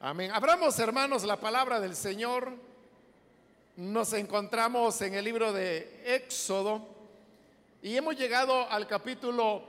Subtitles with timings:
[0.00, 0.30] Amén.
[0.32, 2.52] Abramos, hermanos, la palabra del Señor.
[3.76, 6.86] Nos encontramos en el libro de Éxodo
[7.80, 9.62] y hemos llegado al capítulo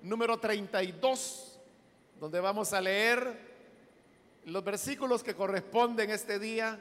[0.00, 1.58] número 32,
[2.18, 3.52] donde vamos a leer
[4.46, 6.80] los versículos que corresponden este día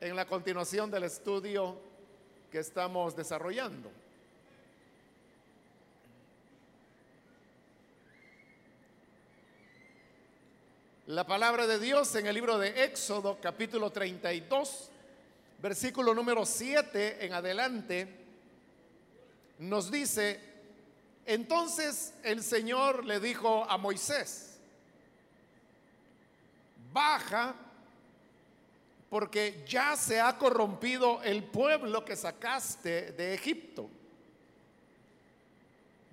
[0.00, 1.80] en la continuación del estudio
[2.50, 3.90] que estamos desarrollando.
[11.08, 14.90] La palabra de Dios en el libro de Éxodo capítulo 32,
[15.58, 18.26] versículo número 7 en adelante,
[19.58, 20.38] nos dice,
[21.24, 24.58] entonces el Señor le dijo a Moisés,
[26.92, 27.54] baja
[29.08, 33.88] porque ya se ha corrompido el pueblo que sacaste de Egipto.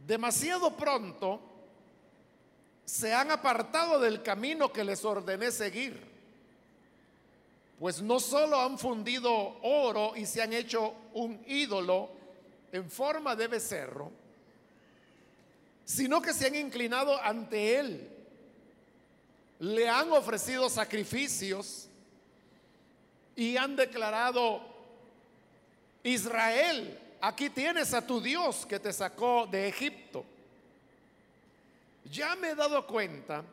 [0.08, 1.55] Demasiado pronto
[2.86, 6.00] se han apartado del camino que les ordené seguir,
[7.80, 12.10] pues no solo han fundido oro y se han hecho un ídolo
[12.72, 14.12] en forma de becerro,
[15.84, 18.10] sino que se han inclinado ante él,
[19.60, 21.88] le han ofrecido sacrificios
[23.36, 24.62] y han declarado,
[26.04, 30.24] Israel, aquí tienes a tu Dios que te sacó de Egipto.
[32.12, 33.44] Ya me he dado cuenta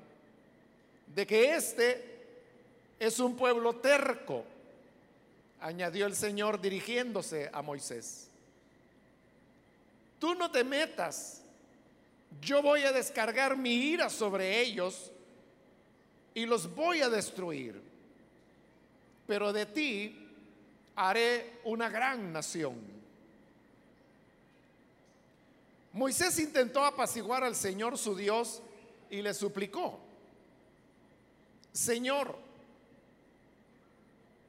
[1.14, 2.12] de que este
[2.98, 4.44] es un pueblo terco,
[5.60, 8.28] añadió el Señor dirigiéndose a Moisés.
[10.18, 11.42] Tú no te metas,
[12.40, 15.10] yo voy a descargar mi ira sobre ellos
[16.34, 17.80] y los voy a destruir,
[19.26, 20.28] pero de ti
[20.94, 23.01] haré una gran nación.
[25.92, 28.62] Moisés intentó apaciguar al Señor su Dios
[29.10, 30.00] y le suplicó,
[31.70, 32.34] Señor,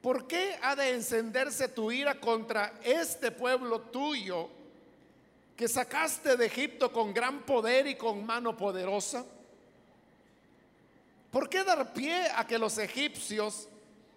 [0.02, 4.50] ¿por qué ha de encenderse tu ira contra este pueblo tuyo
[5.58, 9.26] que sacaste de Egipto con gran poder y con mano poderosa?
[11.30, 13.68] ¿Por qué dar pie a que los egipcios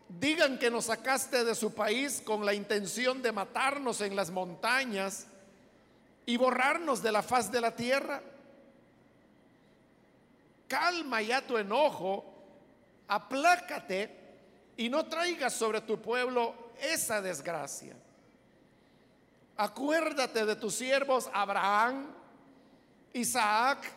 [0.09, 5.26] digan que nos sacaste de su país con la intención de matarnos en las montañas?
[6.26, 8.20] Y borrarnos de la faz de la tierra.
[10.66, 12.25] Calma ya tu enojo,
[13.06, 14.10] aplácate
[14.76, 17.94] y no traigas sobre tu pueblo esa desgracia.
[19.56, 22.09] Acuérdate de tus siervos Abraham,
[23.12, 23.91] Isaac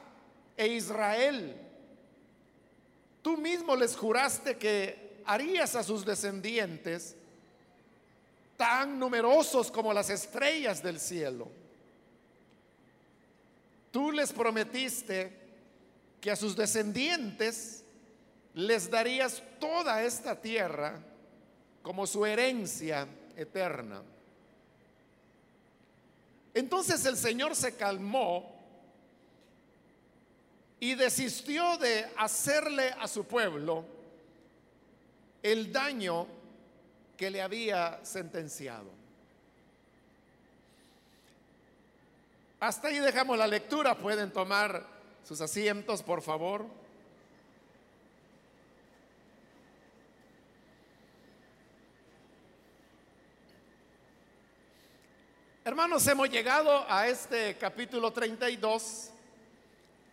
[0.56, 1.56] e Israel.
[3.24, 7.16] Tú mismo les juraste que harías a sus descendientes
[8.56, 11.59] tan numerosos como las estrellas del cielo.
[13.92, 15.32] Tú les prometiste
[16.22, 17.84] que a sus descendientes
[18.54, 21.00] les darías toda esta tierra
[21.82, 24.02] como su herencia eterna.
[26.54, 28.56] Entonces el Señor se calmó
[30.80, 33.86] y desistió de hacerle a su pueblo
[35.42, 36.28] el daño
[37.18, 38.99] que le había sentenciado.
[42.60, 43.96] Hasta ahí dejamos la lectura.
[43.98, 44.86] Pueden tomar
[45.24, 46.66] sus asientos, por favor.
[55.64, 59.12] Hermanos, hemos llegado a este capítulo 32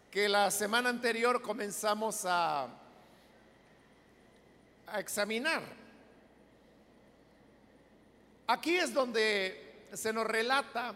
[0.09, 2.69] que la semana anterior comenzamos a,
[4.87, 5.63] a examinar.
[8.47, 10.95] Aquí es donde se nos relata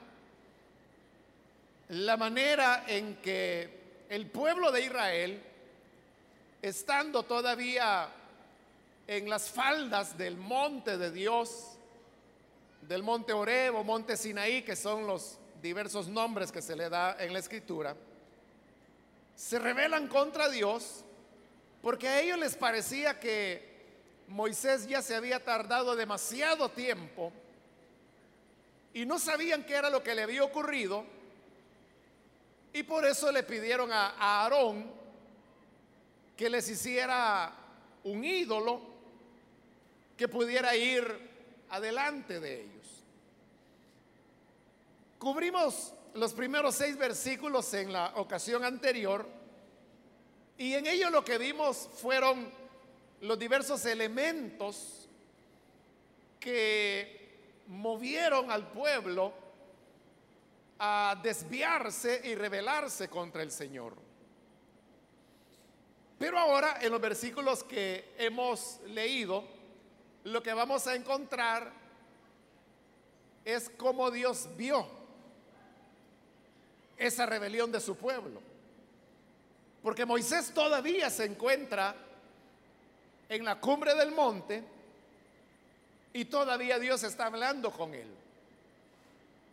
[1.91, 5.43] la manera en que el pueblo de Israel,
[6.63, 8.09] estando todavía
[9.09, 11.73] en las faldas del monte de Dios,
[12.83, 17.17] del monte Oreb o monte Sinaí, que son los diversos nombres que se le da
[17.19, 17.97] en la escritura,
[19.35, 21.05] se rebelan contra Dios
[21.83, 23.69] porque a ellos les parecía que
[24.29, 27.33] Moisés ya se había tardado demasiado tiempo
[28.95, 31.05] y no sabían qué era lo que le había ocurrido
[32.73, 34.91] y por eso le pidieron a, Aarón
[36.37, 37.53] que les hiciera
[38.05, 38.81] un ídolo
[40.17, 41.31] que pudiera ir
[41.69, 42.87] adelante de ellos.
[45.19, 49.27] Cubrimos los primeros seis versículos en la ocasión anterior
[50.57, 52.51] y en ello lo que vimos fueron
[53.21, 55.09] los diversos elementos
[56.39, 57.21] que
[57.67, 59.33] movieron al pueblo
[60.83, 63.95] a desviarse y rebelarse contra el Señor.
[66.19, 69.45] Pero ahora en los versículos que hemos leído,
[70.25, 71.71] lo que vamos a encontrar
[73.45, 74.87] es cómo Dios vio
[76.97, 78.41] esa rebelión de su pueblo.
[79.83, 81.95] Porque Moisés todavía se encuentra
[83.29, 84.65] en la cumbre del monte
[86.15, 88.09] y todavía Dios está hablando con él.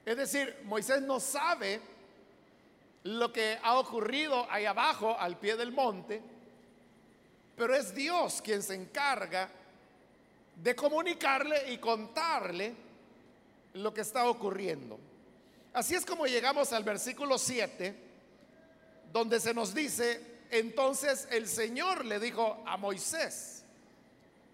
[0.07, 1.81] Es decir, Moisés no sabe
[3.03, 6.21] lo que ha ocurrido ahí abajo al pie del monte,
[7.57, 9.49] pero es Dios quien se encarga
[10.55, 12.73] de comunicarle y contarle
[13.73, 14.97] lo que está ocurriendo.
[15.73, 17.93] Así es como llegamos al versículo 7,
[19.11, 23.65] donde se nos dice, entonces el Señor le dijo a Moisés,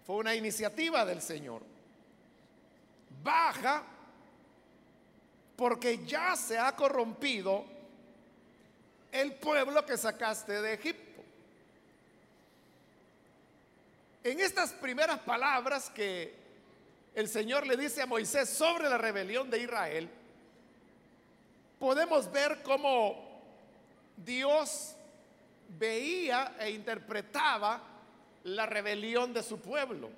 [0.04, 1.62] fue una iniciativa del Señor,
[3.22, 3.93] baja
[5.56, 7.64] porque ya se ha corrompido
[9.12, 11.22] el pueblo que sacaste de Egipto.
[14.24, 16.34] En estas primeras palabras que
[17.14, 20.08] el Señor le dice a Moisés sobre la rebelión de Israel,
[21.78, 23.42] podemos ver cómo
[24.16, 24.96] Dios
[25.78, 27.80] veía e interpretaba
[28.44, 30.10] la rebelión de su pueblo.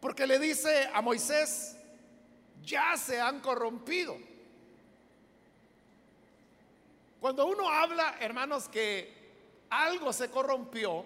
[0.00, 1.76] Porque le dice a Moisés,
[2.64, 4.16] ya se han corrompido.
[7.20, 9.14] Cuando uno habla, hermanos, que
[9.70, 11.04] algo se corrompió,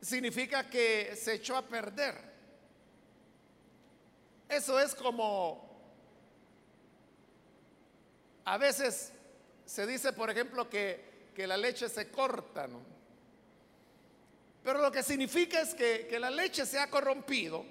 [0.00, 2.30] significa que se echó a perder.
[4.48, 5.70] Eso es como
[8.44, 9.12] a veces
[9.64, 12.80] se dice, por ejemplo, que, la leche se corta, ¿no?
[14.62, 17.64] Pero lo que significa es que, que, la leche se ha corrompido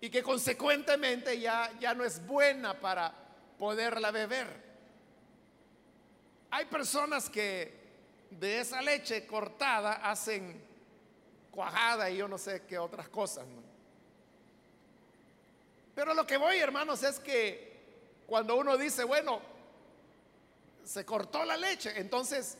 [0.00, 3.12] y que consecuentemente ya, ya no es buena para
[3.58, 4.46] poderla beber.
[6.50, 7.86] Hay personas que
[8.30, 10.62] de esa leche cortada hacen
[11.50, 13.46] cuajada y yo no sé qué otras cosas.
[15.94, 17.76] Pero lo que voy, hermanos, es que
[18.26, 19.40] cuando uno dice, bueno,
[20.84, 22.58] se cortó la leche, entonces,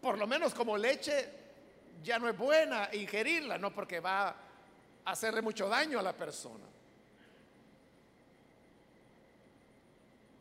[0.00, 1.30] por lo menos como leche,
[2.02, 4.34] ya no es buena ingerirla, no porque va
[5.04, 6.64] hacerle mucho daño a la persona.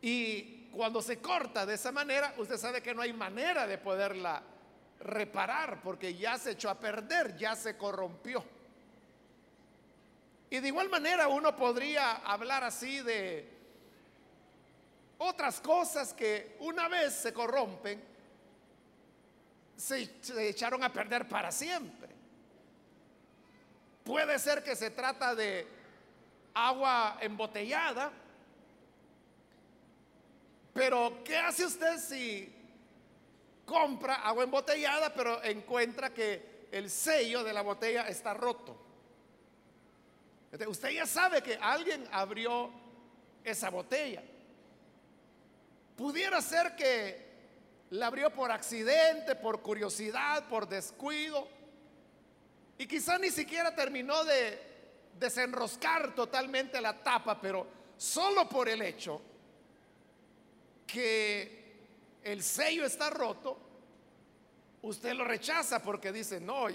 [0.02, 4.42] Y cuando se corta de esa manera, usted sabe que no hay manera de poderla
[5.00, 8.44] reparar porque ya se echó a perder, ya se corrompió.
[10.50, 13.50] Y de igual manera uno podría hablar así de
[15.18, 18.04] otras cosas que una vez se corrompen,
[19.78, 20.10] se,
[20.50, 22.10] echaron a perder para siempre.
[24.04, 25.68] Puede ser que se trata de
[26.54, 28.12] agua embotellada,
[30.74, 32.54] pero ¿qué hace usted si
[33.66, 38.78] compra agua embotellada, pero encuentra que el sello de la botella está roto?
[40.68, 42.72] Usted ya sabe que alguien abrió
[43.44, 44.22] esa botella.
[45.96, 47.32] Pudiera ser que
[47.92, 51.48] la abrió por accidente, por curiosidad, por descuido.
[52.82, 54.60] Y quizá ni siquiera terminó de
[55.20, 59.22] desenroscar totalmente la tapa, pero solo por el hecho
[60.88, 61.76] que
[62.24, 63.56] el sello está roto,
[64.82, 66.70] usted lo rechaza porque dice, no,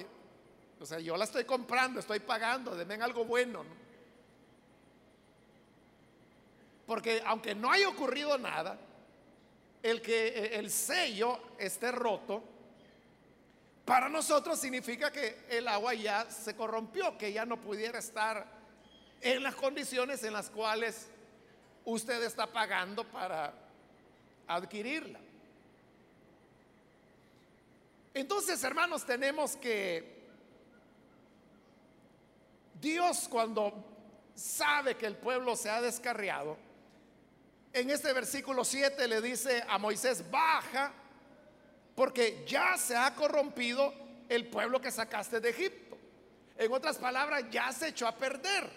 [0.79, 3.65] o sea, yo la estoy comprando, estoy pagando, denme algo bueno.
[6.87, 8.79] Porque aunque no haya ocurrido nada,
[9.83, 12.45] el que e, el sello esté roto,
[13.87, 18.45] para nosotros significa que el agua ya se corrompió, que ya no pudiera estar
[19.21, 21.07] en las condiciones en las cuales
[21.85, 23.55] usted está pagando para
[24.49, 25.21] adquirirla.
[28.13, 30.17] Entonces, hermanos, tenemos que
[32.81, 33.73] Dios cuando
[34.35, 36.59] sabe que el pueblo se ha descarriado,
[37.73, 40.93] en este versículo 7 le dice a Moisés, baja,
[41.97, 43.93] porque ya se ha corrompido
[44.29, 45.97] el pueblo que sacaste de Egipto.
[46.59, 48.71] En otras palabras, ya se echó a perder.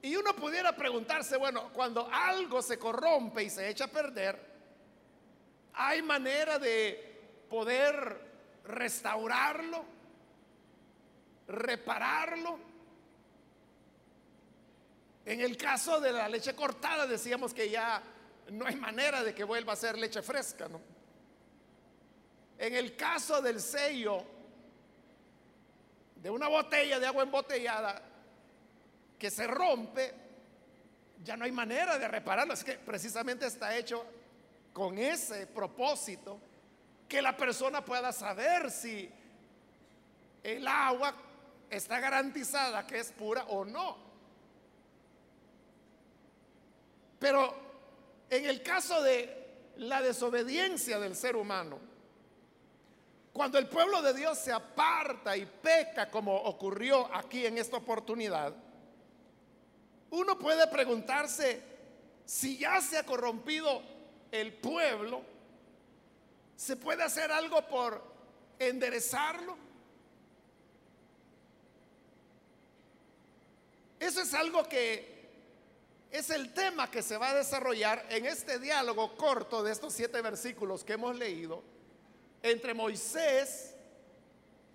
[0.00, 4.38] Y uno pudiera preguntarse, bueno, cuando algo se corrompe y se echa a perder,
[5.74, 8.20] ¿hay manera de poder
[8.64, 9.84] restaurarlo?
[11.48, 12.58] ¿Repararlo?
[15.24, 18.02] En el caso de la leche cortada decíamos que ya
[18.50, 20.80] no hay manera de que vuelva a ser leche fresca, ¿no?
[22.58, 24.24] En el caso del sello
[26.16, 28.00] de una botella de agua embotellada,
[29.18, 30.14] que se rompe,
[31.22, 32.54] ya no hay manera de repararlo.
[32.54, 34.04] Es que precisamente está hecho
[34.72, 36.40] con ese propósito
[37.08, 39.10] que la persona pueda saber si
[40.42, 41.14] el agua
[41.70, 43.96] está garantizada que es pura o no.
[47.18, 47.61] Pero
[48.32, 49.28] en el caso de
[49.76, 51.78] la desobediencia del ser humano,
[53.30, 58.54] cuando el pueblo de Dios se aparta y peca como ocurrió aquí en esta oportunidad,
[60.12, 61.62] uno puede preguntarse
[62.24, 63.82] si ya se ha corrompido
[64.30, 65.22] el pueblo,
[66.56, 68.02] ¿se puede hacer algo por
[68.58, 69.58] enderezarlo?
[74.00, 75.11] Eso es algo que
[76.12, 80.20] es el tema que se va a desarrollar en este diálogo corto de estos siete
[80.20, 81.62] versículos que hemos leído
[82.42, 83.74] entre Moisés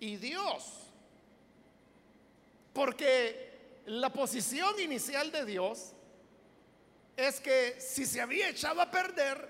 [0.00, 0.90] y Dios.
[2.72, 5.92] Porque la posición inicial de Dios
[7.16, 9.48] es que si se había echado a perder,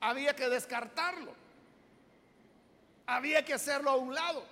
[0.00, 1.34] había que descartarlo.
[3.06, 4.42] Había que hacerlo a un lado.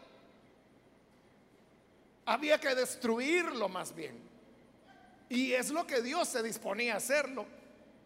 [2.27, 4.26] Había que destruirlo más bien.
[5.29, 7.47] Y es lo que Dios se disponía a hacerlo.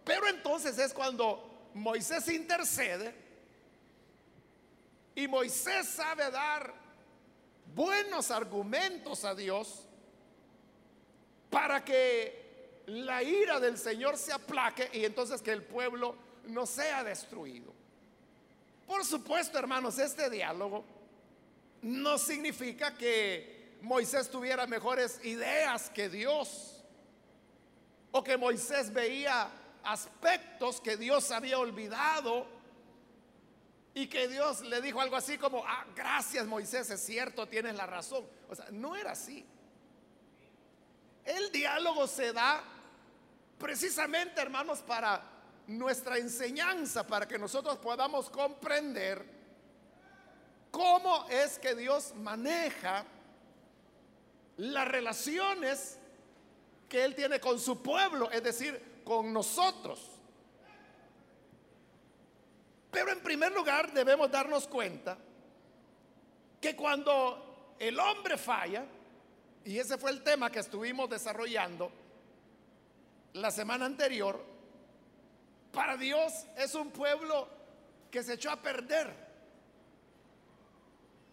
[0.05, 3.15] Pero entonces es cuando Moisés intercede
[5.15, 6.73] y Moisés sabe dar
[7.75, 9.87] buenos argumentos a Dios
[11.50, 17.05] para que la ira del Señor se aplaque y entonces que el pueblo no sea
[17.05, 17.73] destruido.
[18.87, 20.85] Por supuesto, hermanos, este diálogo
[21.83, 26.70] no significa que Moisés tuviera mejores ideas que Dios
[28.12, 29.50] o que Moisés veía
[29.85, 32.47] aspectos que Dios había olvidado
[33.95, 37.87] y que Dios le dijo algo así como, ah, gracias Moisés, es cierto, tienes la
[37.87, 38.25] razón.
[38.49, 39.45] O sea, no era así.
[41.25, 42.62] El diálogo se da
[43.59, 45.23] precisamente, hermanos, para
[45.67, 49.25] nuestra enseñanza, para que nosotros podamos comprender
[50.71, 53.05] cómo es que Dios maneja
[54.57, 56.00] las relaciones
[56.90, 60.11] que Él tiene con su pueblo, es decir, con nosotros.
[62.90, 65.16] Pero en primer lugar debemos darnos cuenta
[66.61, 68.85] que cuando el hombre falla,
[69.64, 71.92] y ese fue el tema que estuvimos desarrollando
[73.35, 74.44] la semana anterior.
[75.73, 77.49] Para Dios es un pueblo
[78.11, 79.14] que se echó a perder,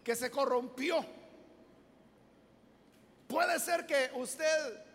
[0.03, 1.03] que se corrompió.
[3.27, 4.86] Puede ser que usted,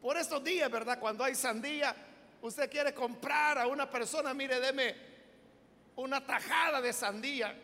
[0.00, 0.98] por estos días, ¿verdad?
[0.98, 1.94] Cuando hay sandía,
[2.42, 4.94] usted quiere comprar a una persona, mire, deme
[5.96, 7.54] una tajada de sandía.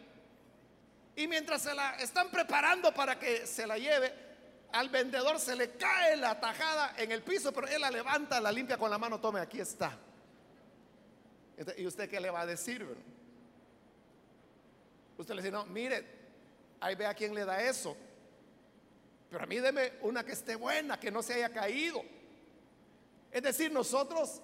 [1.14, 4.12] Y mientras se la están preparando para que se la lleve,
[4.72, 8.52] al vendedor se le cae la tajada en el piso, pero él la levanta, la
[8.52, 9.96] limpia con la mano, tome, aquí está.
[11.78, 12.86] ¿Y usted qué le va a decir?
[15.16, 16.04] Usted le dice, no, mire,
[16.80, 17.96] ahí ve a quién le da eso.
[19.30, 22.04] Pero a mí deme una que esté buena, que no se haya caído.
[23.30, 24.40] Es decir, nosotros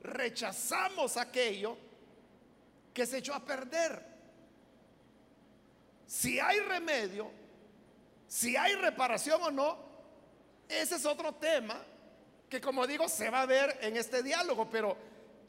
[0.00, 1.76] rechazamos aquello
[2.92, 4.14] que se echó a perder.
[6.06, 7.30] Si hay remedio,
[8.28, 9.78] si hay reparación o no,
[10.68, 11.82] ese es otro tema
[12.48, 14.96] que como digo se va a ver en este diálogo, pero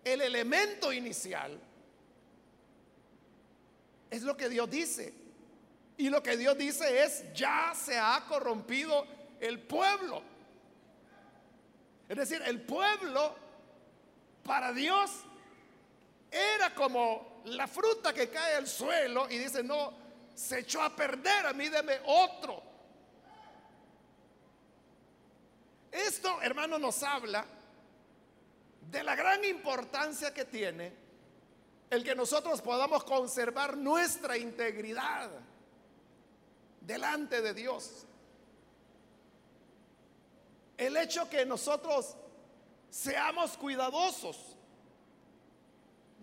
[0.04, 1.60] el elemento inicial
[4.10, 5.14] es lo que Dios dice.
[5.98, 9.06] Y lo que Dios dice es, ya se ha corrompido
[9.40, 10.22] el pueblo.
[12.08, 13.36] Es decir, el pueblo
[14.44, 15.12] para Dios
[16.32, 19.94] era como la fruta que cae al suelo y dice, no,
[20.34, 22.62] se echó a perder, a mí deme otro.
[25.92, 27.46] Esto, hermano, nos habla
[28.92, 30.94] de la gran importancia que tiene
[31.90, 35.32] el que nosotros podamos conservar nuestra integridad
[36.82, 38.06] delante de Dios.
[40.78, 42.16] El hecho que nosotros
[42.90, 44.58] seamos cuidadosos.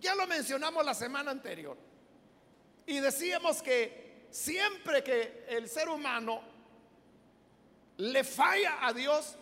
[0.01, 1.77] Ya lo mencionamos la semana anterior.
[2.87, 6.43] Y decíamos que siempre que el ser humano
[7.99, 9.37] le falla a Dios,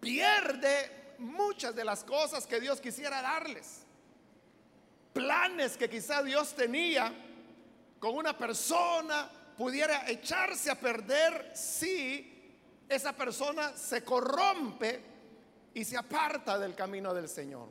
[0.00, 3.82] pierde muchas de las cosas que Dios quisiera darles.
[5.12, 7.12] Planes que quizá Dios tenía
[7.98, 12.33] con una persona pudiera echarse a perder si
[12.88, 15.02] esa persona se corrompe
[15.74, 17.68] y se aparta del camino del Señor.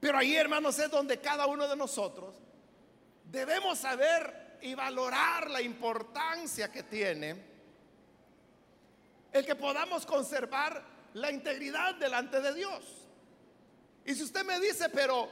[0.00, 2.34] Pero ahí, hermanos, es donde cada uno de nosotros
[3.30, 7.54] debemos saber y valorar la importancia que tiene
[9.32, 10.82] el que podamos conservar
[11.14, 12.84] la integridad delante de Dios.
[14.04, 15.28] Y si usted me dice, pero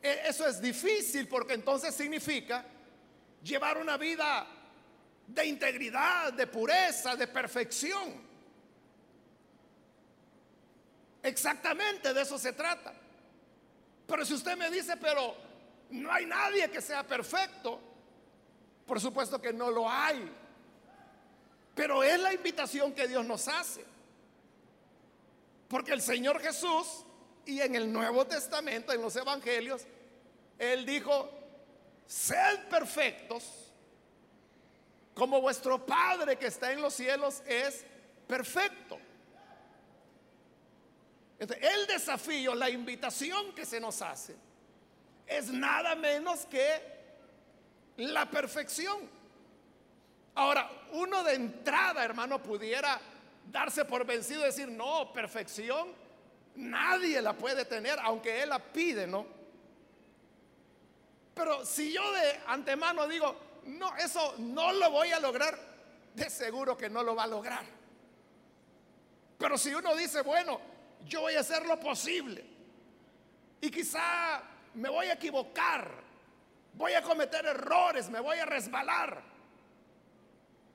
[0.00, 2.64] e- eso es difícil porque entonces significa
[3.42, 4.46] llevar una vida
[5.26, 8.22] de integridad, de pureza, de perfección.
[11.22, 12.92] Exactamente de eso se trata.
[14.06, 15.34] Pero si usted me dice, pero
[15.90, 17.80] no hay nadie que sea perfecto,
[18.86, 20.30] por supuesto que no lo hay.
[21.74, 23.84] Pero es la invitación que Dios nos hace.
[25.68, 27.04] Porque el Señor Jesús,
[27.46, 29.86] y en el Nuevo Testamento, en los Evangelios,
[30.58, 31.30] Él dijo,
[32.06, 33.63] sed perfectos,
[35.14, 37.84] como vuestro Padre que está en los cielos es
[38.26, 38.98] perfecto.
[41.38, 44.36] Entonces, el desafío, la invitación que se nos hace,
[45.26, 46.94] es nada menos que
[47.96, 49.08] la perfección.
[50.34, 53.00] Ahora, uno de entrada, hermano, pudiera
[53.50, 55.92] darse por vencido y decir, no, perfección,
[56.56, 59.26] nadie la puede tener, aunque Él la pide, ¿no?
[61.34, 65.58] Pero si yo de antemano digo, no, eso no lo voy a lograr,
[66.14, 67.64] de seguro que no lo va a lograr.
[69.38, 70.60] Pero si uno dice, bueno,
[71.04, 72.44] yo voy a hacer lo posible
[73.60, 74.42] y quizá
[74.74, 75.90] me voy a equivocar,
[76.74, 79.22] voy a cometer errores, me voy a resbalar,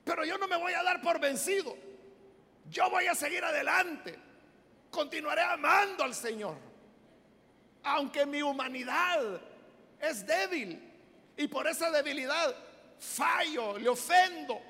[0.04, 1.76] pero yo no me voy a dar por vencido.
[2.68, 4.18] Yo voy a seguir adelante.
[4.90, 6.56] Continuaré amando al Señor.
[7.82, 9.40] Aunque mi humanidad
[10.00, 10.82] es débil
[11.36, 12.54] y por esa debilidad
[13.00, 14.60] fallo, le ofendo.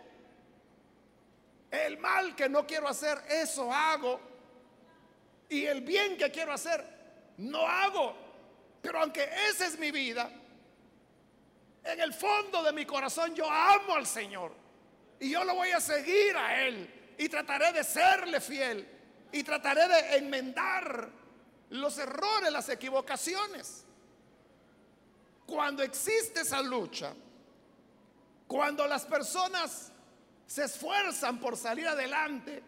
[1.71, 4.21] El mal que no quiero hacer, eso hago.
[5.49, 6.85] Y el bien que quiero hacer,
[7.39, 8.17] no hago.
[8.81, 10.31] Pero aunque esa es mi vida,
[11.85, 14.53] en el fondo de mi corazón yo amo al Señor.
[15.19, 17.15] Y yo lo voy a seguir a Él.
[17.19, 18.87] Y trataré de serle fiel.
[19.33, 21.11] Y trataré de enmendar
[21.71, 23.85] los errores, las equivocaciones.
[25.47, 27.13] Cuando existe esa lucha,
[28.51, 29.93] cuando las personas
[30.45, 32.61] se esfuerzan por salir adelante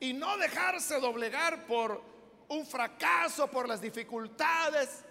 [0.00, 2.02] y no dejarse doblegar por
[2.48, 5.04] un fracaso, por las dificultades,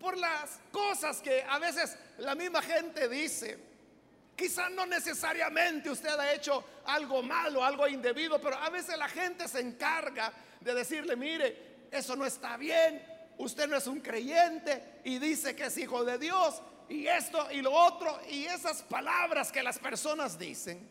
[0.00, 3.56] por las cosas que a veces la misma gente dice.
[4.34, 9.46] Quizás no necesariamente usted ha hecho algo malo, algo indebido, pero a veces la gente
[9.46, 13.00] se encarga de decirle, mire, eso no está bien,
[13.38, 16.60] usted no es un creyente y dice que es hijo de Dios
[16.92, 20.86] y esto y lo otro y esas palabras que las personas dicen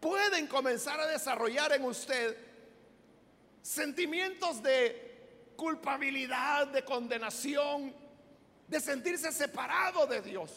[0.00, 2.36] pueden comenzar a desarrollar en usted
[3.62, 7.94] sentimientos de culpabilidad, de condenación,
[8.66, 10.50] de sentirse separado de Dios.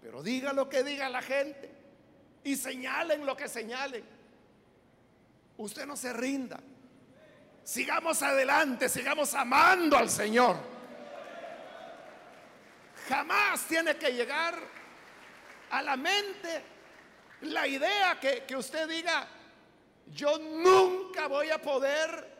[0.00, 1.70] Pero diga lo que diga la gente
[2.44, 4.04] y señalen lo que señalen.
[5.58, 6.60] Usted no se rinda.
[7.62, 10.75] Sigamos adelante, sigamos amando al Señor.
[13.08, 14.58] Jamás tiene que llegar
[15.70, 16.62] a la mente
[17.42, 19.28] la idea que, que usted diga,
[20.12, 22.36] yo nunca voy a poder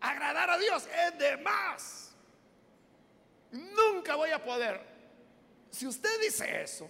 [0.00, 0.86] agradar a Dios.
[0.86, 2.12] Es de más.
[3.50, 4.80] Nunca voy a poder.
[5.70, 6.88] Si usted dice eso,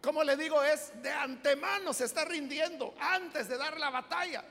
[0.00, 4.44] como le digo, es de antemano se está rindiendo antes de dar la batalla.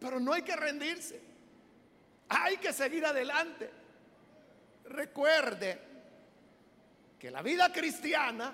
[0.00, 1.20] Pero no hay que rendirse.
[2.28, 3.81] Hay que seguir adelante
[4.92, 5.80] recuerde
[7.18, 8.52] que la vida cristiana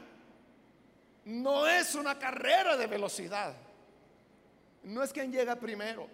[1.25, 3.55] no es una carrera de velocidad.
[4.85, 6.09] No es quien llega primero.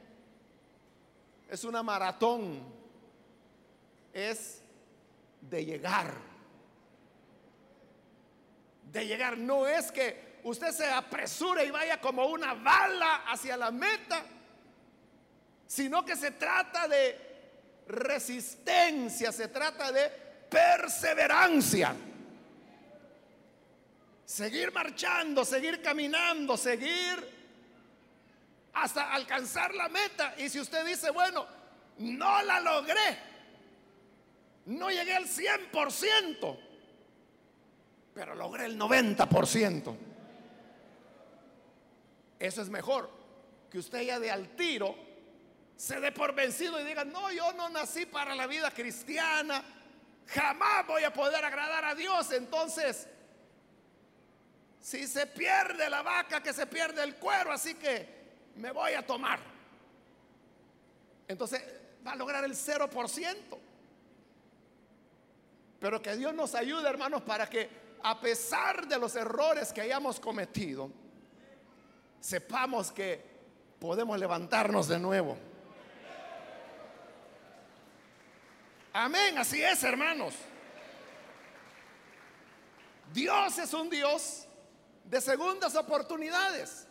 [1.48, 2.62] Es una maratón.
[4.12, 4.62] Es
[5.40, 6.14] de llegar.
[8.90, 9.38] De llegar.
[9.38, 14.24] No es que usted se apresure y vaya como una bala hacia la meta,
[15.66, 17.33] sino que se trata de
[17.88, 20.10] resistencia, se trata de
[20.48, 21.94] perseverancia.
[24.24, 27.34] Seguir marchando, seguir caminando, seguir
[28.72, 30.34] hasta alcanzar la meta.
[30.38, 31.46] Y si usted dice, bueno,
[31.98, 33.18] no la logré,
[34.66, 36.58] no llegué al 100%,
[38.14, 39.96] pero logré el 90%.
[42.38, 43.10] Eso es mejor
[43.70, 44.96] que usted ya de al tiro
[45.76, 49.62] se dé por vencido y diga, no, yo no nací para la vida cristiana,
[50.26, 52.30] jamás voy a poder agradar a Dios.
[52.32, 53.08] Entonces,
[54.80, 58.08] si se pierde la vaca, que se pierde el cuero, así que
[58.56, 59.40] me voy a tomar.
[61.26, 61.62] Entonces,
[62.06, 63.36] va a lograr el 0%.
[65.80, 67.68] Pero que Dios nos ayude, hermanos, para que
[68.02, 70.90] a pesar de los errores que hayamos cometido,
[72.20, 73.22] sepamos que
[73.78, 75.36] podemos levantarnos de nuevo
[78.96, 80.34] Amén, así es, hermanos.
[83.12, 84.46] Dios es un Dios
[85.02, 86.86] de segundas oportunidades.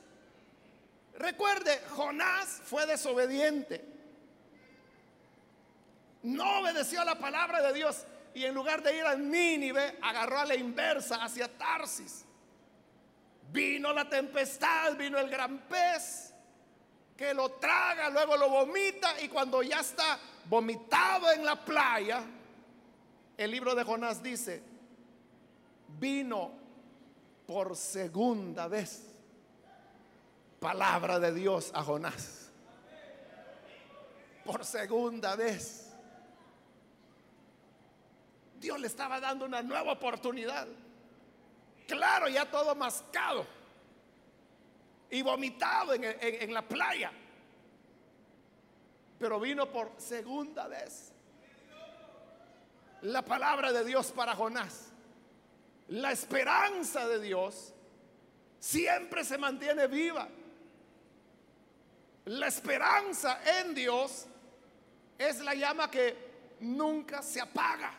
[1.18, 3.86] Recuerde, Jonás fue desobediente.
[6.24, 10.40] No obedeció a la palabra de Dios y en lugar de ir a Nínive, agarró
[10.40, 12.26] a la inversa hacia Tarsis.
[13.50, 16.34] Vino la tempestad, vino el gran pez
[17.16, 22.24] que lo traga, luego lo vomita y cuando ya está vomitado en la playa,
[23.38, 24.62] el libro de Jonás dice,
[26.00, 26.52] vino
[27.46, 29.14] por segunda vez
[30.64, 32.50] palabra de Dios a Jonás.
[34.46, 35.94] Por segunda vez.
[38.60, 40.66] Dios le estaba dando una nueva oportunidad.
[41.86, 43.46] Claro, ya todo mascado
[45.10, 47.12] y vomitado en, en la playa.
[49.24, 51.14] Pero vino por segunda vez
[53.04, 54.92] la palabra de Dios para Jonás.
[55.88, 57.74] La esperanza de Dios
[58.60, 60.28] siempre se mantiene viva.
[62.26, 64.26] La esperanza en Dios
[65.18, 67.94] es la llama que nunca se apaga.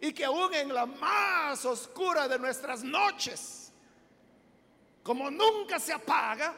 [0.00, 3.72] Y que aún en la más oscura de nuestras noches,
[5.02, 6.54] como nunca se apaga,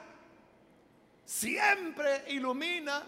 [1.27, 3.03] siempre ilumina,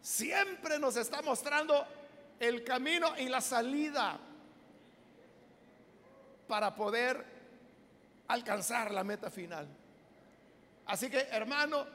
[0.00, 1.86] siempre nos está mostrando
[2.40, 4.18] el camino y la salida
[6.48, 7.24] para poder
[8.28, 9.68] alcanzar la meta final.
[10.86, 11.86] Así que, hermano,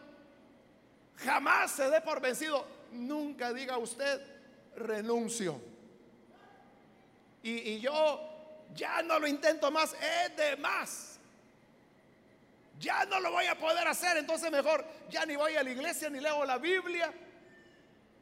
[1.18, 2.66] jamás se dé por vencido.
[2.92, 4.22] Nunca diga usted,
[4.76, 5.62] renuncio.
[7.44, 11.19] Y, yo ya no lo intento más, es de más.
[12.80, 16.10] Ya no lo voy a poder hacer, entonces mejor ya ni voy a la iglesia
[16.10, 17.13] ni leo la Biblia.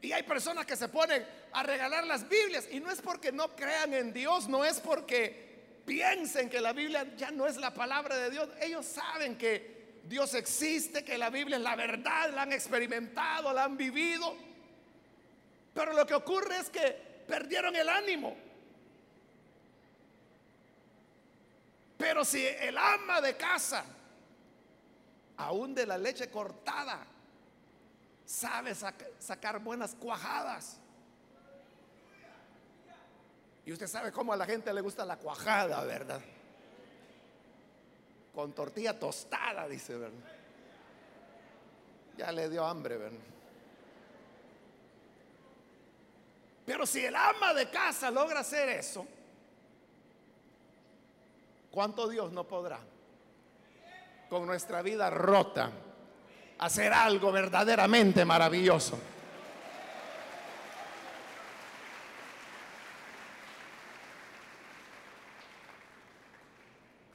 [0.02, 3.56] Y hay personas que se ponen a regalar las Biblias y no es porque no
[3.56, 8.15] crean en Dios, no es porque piensen que la Biblia ya no es la palabra
[8.15, 8.50] de Dios.
[8.60, 13.65] Ellos saben que Dios existe, que la Biblia es la verdad, la han experimentado, la
[13.65, 14.36] han vivido.
[15.74, 18.36] Pero lo que ocurre es que perdieron el ánimo.
[21.98, 23.84] Pero si el ama de casa,
[25.38, 27.06] aún de la leche cortada,
[28.26, 28.73] sabe
[29.19, 30.78] sacar buenas cuajadas.
[33.65, 36.21] Y usted sabe cómo a la gente le gusta la cuajada, ¿verdad?
[38.38, 40.19] con tortilla tostada, dice, ¿verdad?
[42.17, 43.17] Ya le dio hambre, ¿verdad?
[46.63, 49.08] Pero si el ama de casa logra hacer eso,
[51.71, 52.80] ¿cuánto Dios no podrá
[54.30, 55.72] con nuestra vida rota
[56.60, 59.00] hacer algo verdaderamente maravilloso?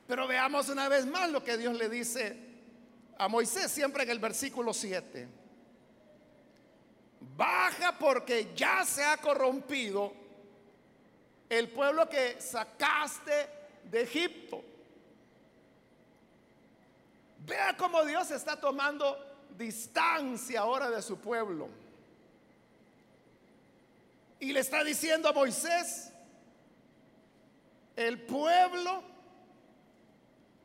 [0.06, 2.36] Pero veamos una vez más lo que Dios le dice
[3.16, 5.26] a Moisés, siempre en el versículo 7.
[7.34, 10.12] Baja porque ya se ha corrompido
[11.48, 13.48] el pueblo que sacaste
[13.84, 14.62] de Egipto.
[17.46, 19.18] Vea cómo Dios está tomando
[19.56, 21.68] distancia ahora de su pueblo.
[24.38, 26.12] Y le está diciendo a Moisés,
[27.96, 29.02] el pueblo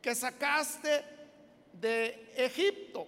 [0.02, 1.04] que sacaste
[1.72, 3.06] de Egipto.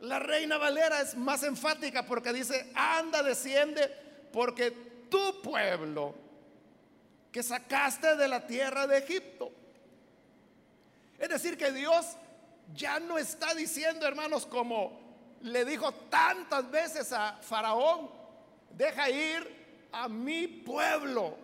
[0.00, 3.88] La reina Valera es más enfática porque dice, anda, desciende,
[4.32, 4.70] porque
[5.10, 6.14] tu pueblo
[7.32, 9.50] que sacaste de la tierra de Egipto.
[11.18, 12.16] Es decir, que Dios
[12.74, 15.00] ya no está diciendo, hermanos, como
[15.42, 18.10] le dijo tantas veces a Faraón,
[18.70, 21.36] deja ir a mi pueblo.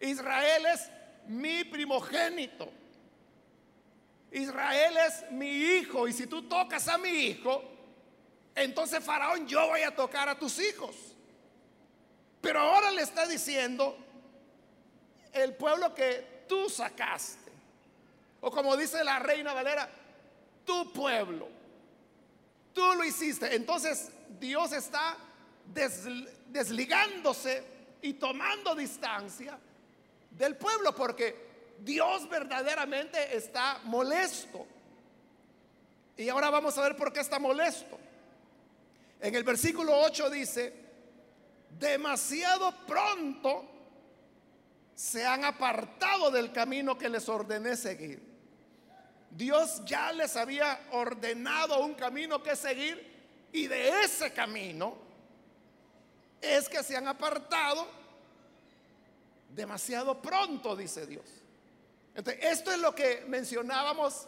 [0.00, 0.90] Israel es
[1.26, 2.70] mi primogénito.
[4.30, 7.62] Israel es mi hijo y si tú tocas a mi hijo,
[8.54, 10.94] entonces Faraón yo voy a tocar a tus hijos.
[12.40, 13.96] Pero ahora le está diciendo
[15.32, 17.45] el pueblo que tú sacaste.
[18.46, 19.90] O como dice la reina Valera,
[20.64, 21.48] tu pueblo.
[22.72, 23.56] Tú lo hiciste.
[23.56, 25.16] Entonces Dios está
[26.46, 27.64] desligándose
[28.02, 29.58] y tomando distancia
[30.30, 34.64] del pueblo, porque Dios verdaderamente está molesto.
[36.16, 37.98] Y ahora vamos a ver por qué está molesto.
[39.20, 40.72] En el versículo 8 dice,
[41.80, 43.68] demasiado pronto
[44.94, 48.25] se han apartado del camino que les ordené seguir.
[49.36, 53.14] Dios ya les había ordenado un camino que seguir
[53.52, 54.96] y de ese camino
[56.40, 57.86] es que se han apartado
[59.54, 61.24] demasiado pronto, dice Dios.
[62.14, 64.26] Entonces, esto es lo que mencionábamos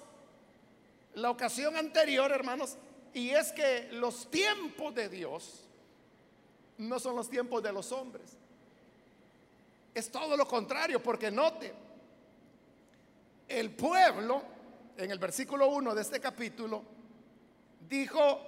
[1.15, 2.77] la ocasión anterior, hermanos,
[3.15, 5.65] y es que los tiempos de Dios
[6.77, 8.37] no son los tiempos de los hombres.
[9.95, 11.73] Es todo lo contrario, porque note,
[13.49, 14.58] el pueblo,
[14.99, 16.83] en el versículo 1 de este capítulo,
[17.89, 18.41] dijo,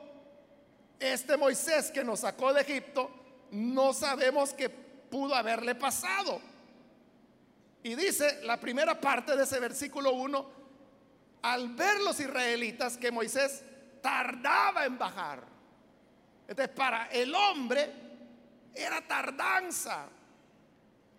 [0.98, 3.08] este Moisés que nos sacó de Egipto,
[3.52, 6.40] no sabemos qué pudo haberle pasado.
[7.84, 10.60] Y dice la primera parte de ese versículo 1,
[11.42, 13.62] al ver los israelitas que Moisés
[14.02, 15.44] tardaba en bajar.
[16.48, 17.90] Entonces para el hombre
[18.74, 20.08] era tardanza,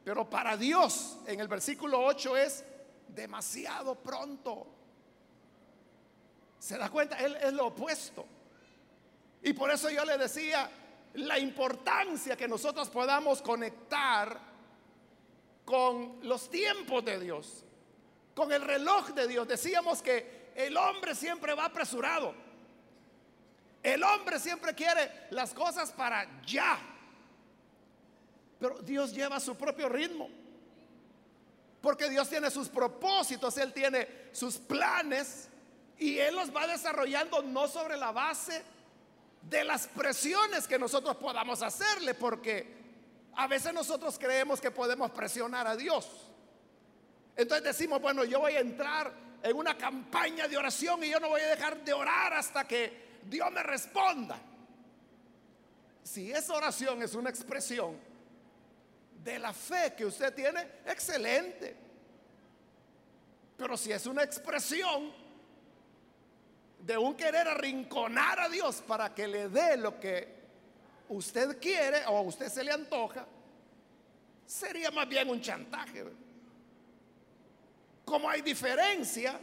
[0.04, 2.66] pero para Dios en el versículo 8 es
[3.08, 4.81] demasiado pronto.
[6.62, 7.18] ¿Se da cuenta?
[7.18, 8.24] Él es lo opuesto.
[9.42, 10.70] Y por eso yo le decía
[11.16, 14.40] la importancia que nosotros podamos conectar
[15.66, 17.64] con los tiempos de Dios,
[18.36, 19.48] con el reloj de Dios.
[19.48, 22.36] Decíamos que el hombre siempre va apresurado.
[23.82, 26.78] El hombre siempre quiere las cosas para ya.
[28.60, 30.30] Pero Dios lleva su propio ritmo.
[31.82, 35.50] Porque Dios tiene sus propósitos, Él tiene sus planes
[36.02, 38.64] y Él los va desarrollando no sobre la base
[39.48, 42.66] de las presiones que nosotros podamos hacerle, porque
[43.36, 46.10] a veces nosotros creemos que podemos presionar a Dios.
[47.36, 51.30] Entonces decimos, bueno, yo voy a entrar en una campaña de oración y yo no
[51.30, 54.40] voy a dejar de orar hasta que Dios me responda.
[56.04, 57.96] Si esa oración es una expresión
[59.24, 61.76] de la fe que usted tiene, excelente.
[63.56, 65.21] Pero si es una expresión
[66.86, 70.42] de un querer arrinconar a Dios para que le dé lo que
[71.10, 73.26] usted quiere o a usted se le antoja,
[74.46, 76.04] sería más bien un chantaje.
[78.04, 79.40] Como hay diferencia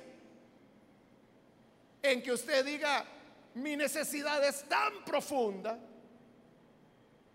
[2.03, 3.05] en que usted diga,
[3.55, 5.79] mi necesidad es tan profunda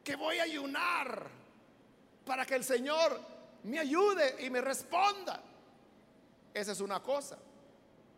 [0.03, 1.27] que voy a ayunar
[2.25, 3.19] para que el Señor
[3.63, 5.41] me ayude y me responda.
[6.53, 7.37] Esa es una cosa.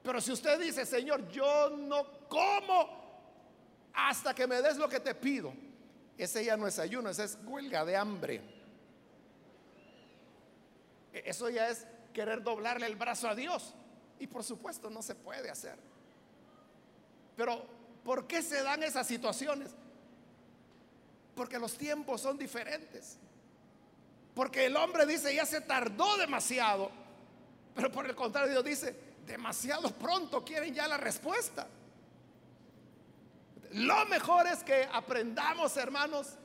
[0.05, 3.03] Pero si usted dice, Señor, yo no como
[3.93, 5.53] hasta que me des lo que te pido,
[6.17, 8.41] ese ya no es ayuno, ese es huelga de hambre.
[11.11, 13.73] E-, eso ya es querer doblarle el brazo a Dios.
[14.19, 15.77] Y por supuesto no se puede hacer.
[17.35, 19.71] Pero ¿Por qué se dan esas situaciones?
[21.35, 23.17] Porque los tiempos son diferentes.
[24.35, 26.91] Porque el hombre dice, ya se tardó demasiado.
[27.73, 31.67] Pero por el contrario, Dios dice, demasiado pronto quieren ya la respuesta.
[33.71, 36.37] Lo mejor es que aprendamos, hermanos,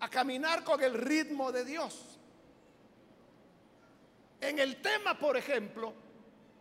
[0.00, 2.18] a caminar con el ritmo de Dios.
[4.40, 5.92] En el tema, por ejemplo,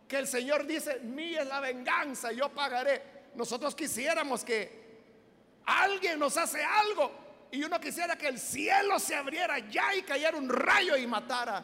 [0.07, 3.29] que el Señor dice, mía es la venganza, yo pagaré.
[3.35, 4.87] Nosotros quisiéramos que
[5.65, 7.11] alguien nos hace algo
[7.51, 11.63] y uno quisiera que el cielo se abriera ya y cayera un rayo y matara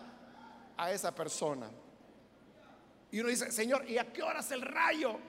[0.78, 1.70] a esa persona.
[3.14, 5.20] Y uno dice, Señor, ¿y a qué horas el rayo?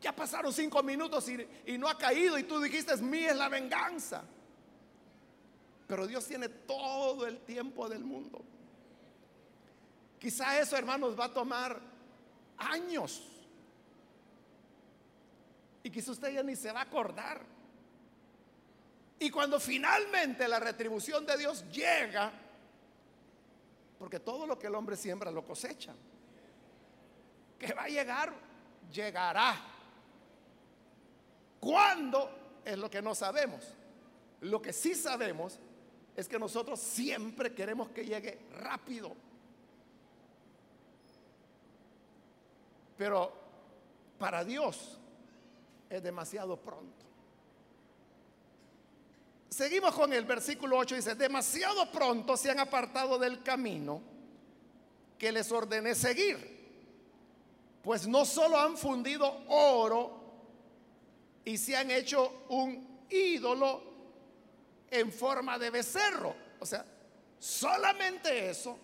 [0.00, 4.22] Ya pasaron cinco minutos y, no ha caído y tú dijiste, mía es la venganza.
[5.86, 8.42] Pero Dios tiene todo el tiempo del mundo.
[10.18, 11.78] Quizá eso, hermanos, va a tomar
[12.56, 13.22] años.
[15.82, 17.42] Y quizá usted ya ni se va a acordar.
[19.18, 22.32] Y cuando finalmente la retribución de Dios llega,
[23.98, 25.94] porque todo lo que el hombre siembra lo cosecha,
[27.58, 28.32] que va a llegar,
[28.92, 29.56] llegará.
[31.60, 32.60] ¿Cuándo?
[32.64, 33.74] Es lo que no sabemos.
[34.40, 35.58] Lo que sí sabemos
[36.16, 39.14] es que nosotros siempre queremos que llegue rápido.
[42.96, 43.32] Pero
[44.18, 44.98] para Dios
[45.88, 47.06] es demasiado pronto.
[49.48, 54.02] Seguimos con el versículo 8, dice, demasiado pronto se han apartado del camino
[55.18, 56.57] que les ordené seguir,
[57.88, 60.20] pues no solo han fundido oro
[61.42, 63.82] y se han hecho un ídolo
[64.90, 66.34] en forma de becerro.
[66.60, 66.84] O sea,
[67.38, 68.78] solamente eso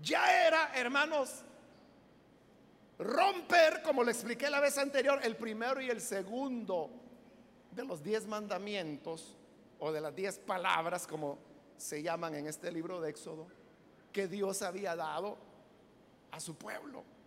[0.00, 1.42] ya era, hermanos,
[2.98, 6.88] romper, como le expliqué la vez anterior, el primero y el segundo
[7.72, 9.36] de los diez mandamientos
[9.80, 11.36] o de las diez palabras, como
[11.76, 13.48] se llaman en este libro de Éxodo,
[14.14, 15.36] que Dios había dado
[16.30, 17.19] a su pueblo.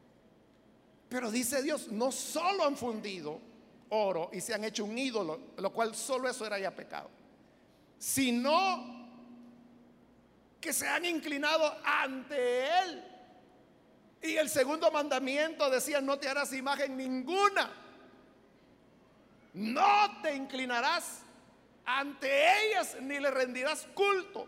[1.14, 3.40] Pero dice Dios, no solo han fundido
[3.90, 7.08] oro y se han hecho un ídolo, lo cual solo eso era ya pecado,
[8.00, 9.06] sino
[10.60, 13.04] que se han inclinado ante Él.
[14.24, 17.72] Y el segundo mandamiento decía, no te harás imagen ninguna,
[19.54, 21.20] no te inclinarás
[21.86, 24.48] ante ellas ni le rendirás culto.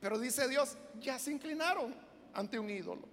[0.00, 1.94] Pero dice Dios, ya se inclinaron
[2.32, 3.11] ante un ídolo.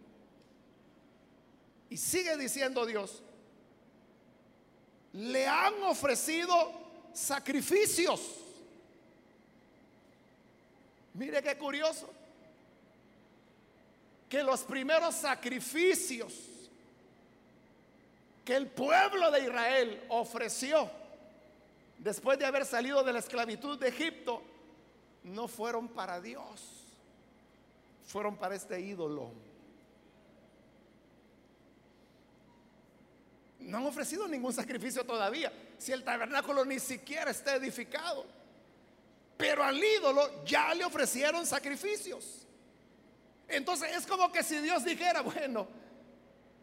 [1.89, 3.21] Y sigue diciendo Dios,
[5.13, 6.71] le han ofrecido
[7.13, 8.21] sacrificios.
[11.15, 12.09] Mire qué curioso.
[14.29, 16.33] Que los primeros sacrificios
[18.45, 20.89] que el pueblo de Israel ofreció
[21.99, 24.41] después de haber salido de la esclavitud de Egipto
[25.23, 26.61] no fueron para Dios,
[28.07, 29.31] fueron para este ídolo.
[33.59, 35.51] No han ofrecido ningún sacrificio todavía.
[35.77, 38.25] Si el tabernáculo ni siquiera está edificado.
[39.37, 42.47] Pero al ídolo ya le ofrecieron sacrificios.
[43.47, 45.67] Entonces es como que si Dios dijera, bueno,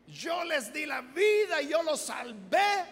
[0.07, 2.85] yo les di la vida, y yo los salvé.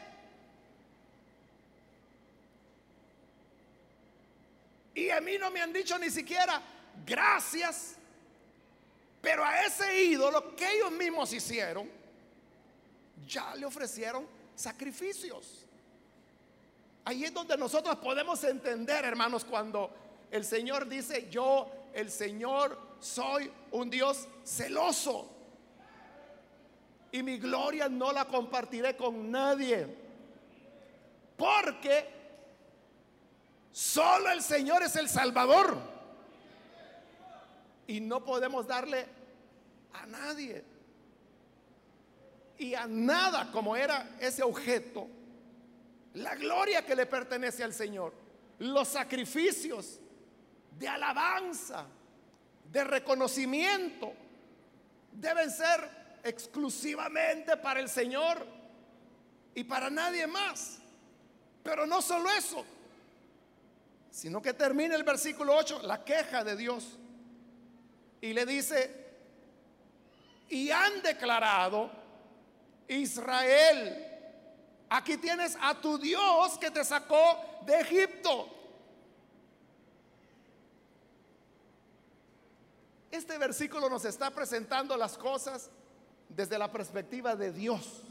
[4.94, 6.60] Y a mí no me han dicho ni siquiera
[7.04, 7.96] gracias.
[9.20, 11.90] Pero a ese ídolo que ellos mismos hicieron,
[13.26, 15.66] ya le ofrecieron sacrificios.
[17.04, 19.90] Ahí es donde nosotros podemos entender, hermanos, cuando
[20.30, 25.30] el Señor dice, yo, el Señor, soy un Dios celoso.
[27.12, 29.86] Y mi gloria no la compartiré con nadie.
[31.36, 32.08] Porque
[33.70, 35.76] solo el Señor es el Salvador.
[37.86, 39.06] Y no podemos darle
[39.92, 40.73] a nadie
[42.58, 45.08] y a nada como era ese objeto,
[46.14, 48.12] la gloria que le pertenece al Señor,
[48.60, 49.98] los sacrificios
[50.78, 51.86] de alabanza,
[52.70, 54.12] de reconocimiento,
[55.12, 58.46] deben ser exclusivamente para el Señor
[59.54, 60.78] y para nadie más.
[61.62, 62.64] Pero no solo eso,
[64.10, 66.98] sino que termina el versículo 8, la queja de Dios,
[68.20, 69.04] y le dice,
[70.48, 72.03] y han declarado,
[72.88, 74.06] Israel,
[74.88, 78.48] aquí tienes a tu Dios que te sacó de Egipto.
[83.10, 85.70] Este versículo nos está presentando las cosas
[86.28, 88.02] desde la perspectiva de Dios.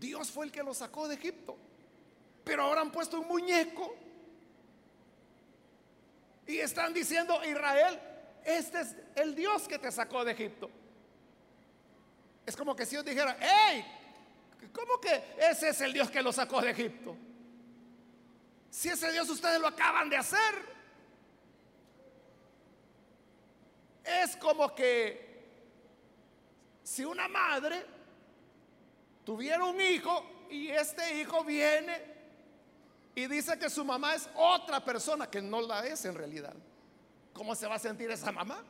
[0.00, 1.56] Dios fue el que lo sacó de Egipto.
[2.42, 3.94] Pero ahora han puesto un muñeco
[6.46, 8.00] y están diciendo, Israel,
[8.44, 10.68] este es el Dios que te sacó de Egipto.
[12.44, 13.84] Es como que si Dios dijera, hey,
[14.72, 17.16] ¿cómo que ese es el Dios que lo sacó de Egipto?
[18.70, 20.72] Si ese Dios ustedes lo acaban de hacer.
[24.04, 25.32] Es como que
[26.82, 27.84] si una madre
[29.24, 32.12] tuviera un hijo y este hijo viene
[33.14, 36.54] y dice que su mamá es otra persona que no la es en realidad,
[37.32, 38.64] ¿cómo se va a sentir esa mamá?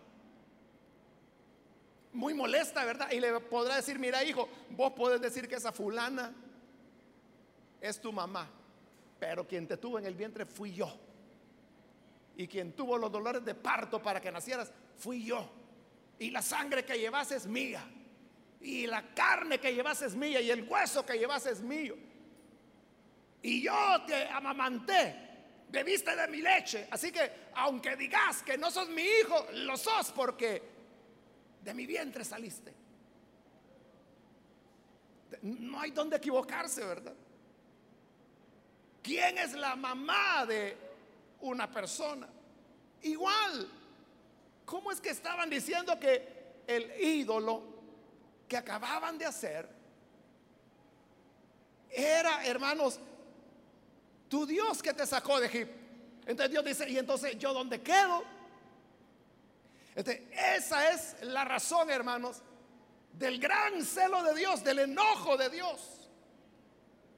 [2.13, 3.11] Muy molesta, ¿verdad?
[3.11, 6.33] Y le podrá decir, mira hijo, vos podés decir que esa fulana
[7.81, 8.49] es tu mamá,
[9.19, 10.93] pero quien te tuvo en el vientre fui yo.
[12.37, 15.51] Y quien tuvo los dolores de parto para que nacieras fui yo.
[16.19, 17.85] Y la sangre que llevas es mía.
[18.61, 20.41] Y la carne que llevas es mía.
[20.41, 21.97] Y el hueso que llevas es mío.
[23.43, 25.31] Y yo te amamanté.
[25.69, 26.87] Bebiste de mi leche.
[26.91, 30.72] Así que aunque digas que no sos mi hijo, lo sos porque
[31.63, 32.73] de mi vientre saliste.
[35.43, 37.15] No hay donde equivocarse, ¿verdad?
[39.03, 40.77] ¿Quién es la mamá de
[41.41, 42.29] una persona?
[43.03, 43.69] Igual,
[44.65, 47.63] ¿cómo es que estaban diciendo que el ídolo
[48.47, 49.69] que acababan de hacer
[51.91, 53.01] era, hermanos,
[54.29, 55.75] tu Dios que te sacó de Egipto?
[56.27, 58.23] Entonces Dios dice, ¿y entonces yo dónde quedo?
[59.95, 62.43] Esa es la razón, hermanos,
[63.13, 66.11] del gran celo de Dios, del enojo de Dios.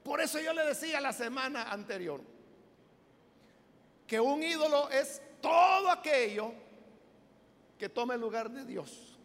[0.03, 2.21] Por eso yo le decía la semana anterior
[4.05, 6.53] que un ídolo es todo aquello
[7.79, 9.17] que tome el lugar de Dios.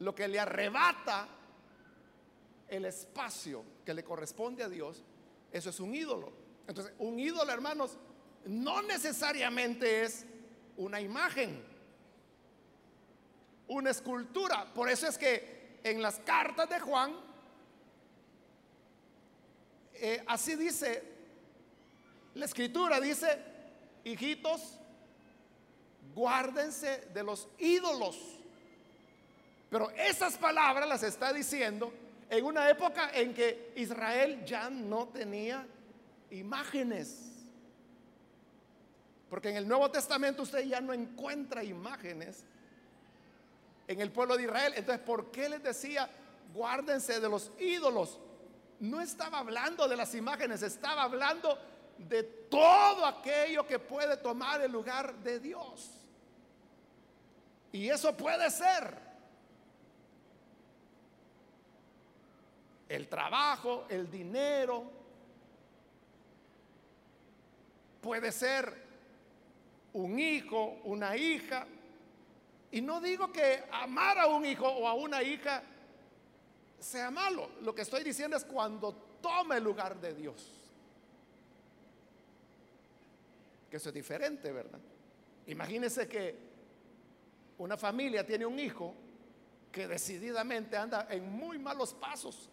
[0.00, 1.28] Lo que le arrebata
[2.68, 5.02] el espacio que le corresponde a Dios,
[5.50, 6.32] eso es un ídolo.
[6.66, 7.96] Entonces, un ídolo, hermanos,
[8.44, 10.26] no necesariamente es
[10.76, 11.64] una imagen
[13.68, 14.66] una escultura.
[14.74, 17.14] Por eso es que en las cartas de Juan
[20.00, 21.02] eh, así dice,
[22.34, 23.38] la escritura dice,
[24.04, 24.78] hijitos,
[26.14, 28.16] guárdense de los ídolos.
[29.70, 31.92] Pero esas palabras las está diciendo
[32.30, 35.66] en una época en que Israel ya no tenía
[36.30, 37.24] imágenes.
[39.28, 42.44] Porque en el Nuevo Testamento usted ya no encuentra imágenes
[43.88, 44.74] en el pueblo de Israel.
[44.76, 46.08] Entonces, ¿por qué les decía,
[46.54, 48.20] guárdense de los ídolos?
[48.78, 51.58] No estaba hablando de las imágenes, estaba hablando
[51.98, 55.90] de todo aquello que puede tomar el lugar de Dios.
[57.72, 59.08] Y eso puede ser
[62.88, 64.84] el trabajo, el dinero,
[68.00, 68.86] puede ser
[69.92, 71.66] un hijo, una hija.
[72.70, 75.62] Y no digo que amar a un hijo o a una hija
[76.78, 77.50] sea malo.
[77.62, 78.92] Lo que estoy diciendo es cuando
[79.22, 80.54] tome el lugar de Dios.
[83.70, 84.78] Que eso es diferente, ¿verdad?
[85.46, 86.36] Imagínese que
[87.58, 88.94] una familia tiene un hijo
[89.72, 92.48] que decididamente anda en muy malos pasos,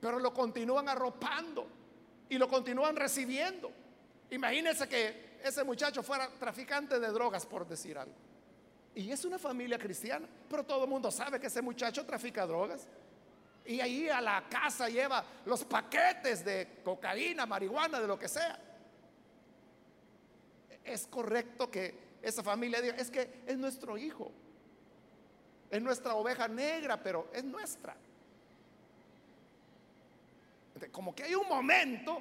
[0.00, 1.66] pero lo continúan arropando
[2.28, 3.70] y lo continúan recibiendo.
[4.30, 8.14] Imagínese que ese muchacho fuera traficante de drogas, por decir algo.
[8.94, 12.86] Y es una familia cristiana, pero todo el mundo sabe que ese muchacho trafica drogas.
[13.66, 18.58] Y ahí a la casa lleva los paquetes de cocaína, marihuana, de lo que sea.
[20.84, 24.30] Es correcto que esa familia diga, es que es nuestro hijo,
[25.70, 27.96] es nuestra oveja negra, pero es nuestra.
[30.92, 32.20] Como que hay un momento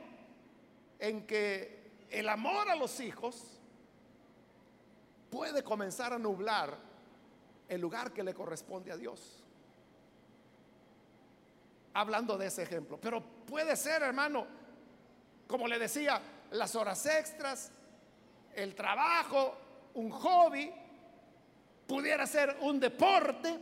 [0.97, 3.59] en que el amor a los hijos
[5.33, 6.77] puede comenzar a nublar
[7.67, 9.43] el lugar que le corresponde a Dios.
[11.95, 12.99] Hablando de ese ejemplo.
[13.01, 14.45] Pero puede ser, hermano,
[15.47, 16.21] como le decía,
[16.51, 17.71] las horas extras,
[18.53, 19.57] el trabajo,
[19.95, 20.71] un hobby,
[21.87, 23.59] pudiera ser un deporte.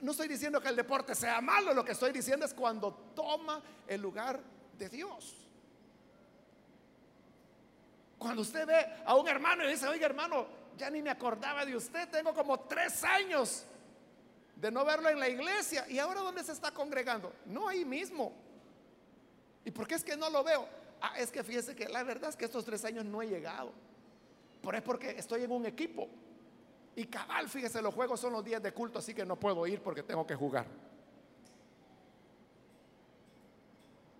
[0.00, 3.62] no estoy diciendo que el deporte sea malo, lo que estoy diciendo es cuando toma
[3.86, 4.40] el lugar
[4.76, 5.49] de Dios.
[8.20, 10.46] Cuando usted ve a un hermano y dice, oiga hermano,
[10.76, 13.64] ya ni me acordaba de usted, tengo como tres años
[14.56, 15.86] de no verlo en la iglesia.
[15.88, 17.32] ¿Y ahora dónde se está congregando?
[17.46, 18.34] No ahí mismo.
[19.64, 20.68] ¿Y por qué es que no lo veo?
[21.00, 23.72] Ah, es que fíjese que la verdad es que estos tres años no he llegado.
[24.60, 26.06] Por es porque estoy en un equipo.
[26.96, 29.80] Y cabal, fíjese, los juegos son los días de culto, así que no puedo ir
[29.80, 30.66] porque tengo que jugar.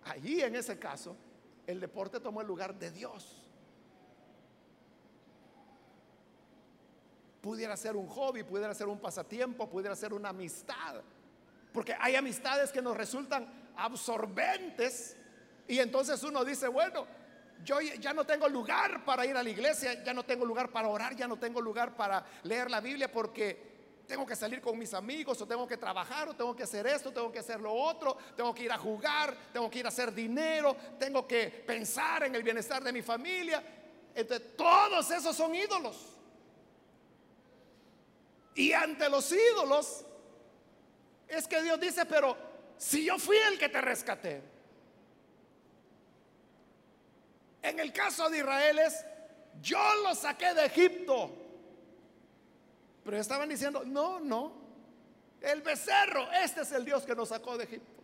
[0.05, 1.15] Allí en ese caso,
[1.67, 3.40] el deporte tomó el lugar de Dios.
[7.41, 11.01] Pudiera ser un hobby, pudiera ser un pasatiempo, pudiera ser una amistad.
[11.73, 15.17] Porque hay amistades que nos resultan absorbentes
[15.67, 17.07] y entonces uno dice, bueno,
[17.63, 20.87] yo ya no tengo lugar para ir a la iglesia, ya no tengo lugar para
[20.87, 23.71] orar, ya no tengo lugar para leer la Biblia porque
[24.07, 27.13] tengo que salir con mis amigos o tengo que trabajar o tengo que hacer esto,
[27.13, 30.13] tengo que hacer lo otro, tengo que ir a jugar, tengo que ir a hacer
[30.13, 33.63] dinero, tengo que pensar en el bienestar de mi familia.
[34.13, 36.17] Entonces, todos esos son ídolos.
[38.55, 40.05] Y ante los ídolos
[41.27, 42.35] es que Dios dice, pero
[42.77, 44.41] si yo fui el que te rescaté.
[47.61, 49.05] En el caso de Israel es,
[49.61, 51.31] yo lo saqué de Egipto.
[53.03, 54.51] Pero estaban diciendo, no, no,
[55.41, 58.01] el becerro, este es el Dios que nos sacó de Egipto.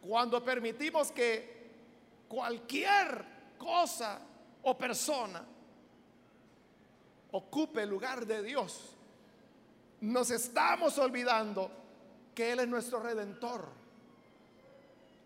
[0.00, 1.70] Cuando permitimos que
[2.28, 3.24] cualquier
[3.58, 4.18] cosa
[4.62, 5.44] o persona
[7.32, 8.94] ocupe el lugar de Dios,
[10.00, 11.70] nos estamos olvidando
[12.34, 13.68] que Él es nuestro redentor,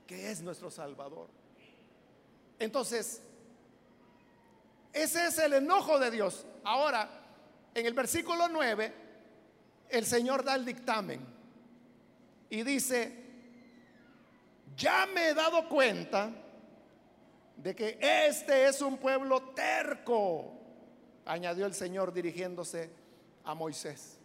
[0.06, 1.28] que es nuestro Salvador.
[2.58, 3.20] Entonces,
[4.92, 6.46] ese es el enojo de Dios.
[6.64, 7.08] Ahora,
[7.74, 8.94] en el versículo 9,
[9.90, 11.20] el Señor da el dictamen
[12.48, 13.24] y dice,
[14.76, 16.30] ya me he dado cuenta
[17.56, 20.55] de que este es un pueblo terco
[21.26, 22.90] añadió el Señor dirigiéndose
[23.44, 24.16] a Moisés.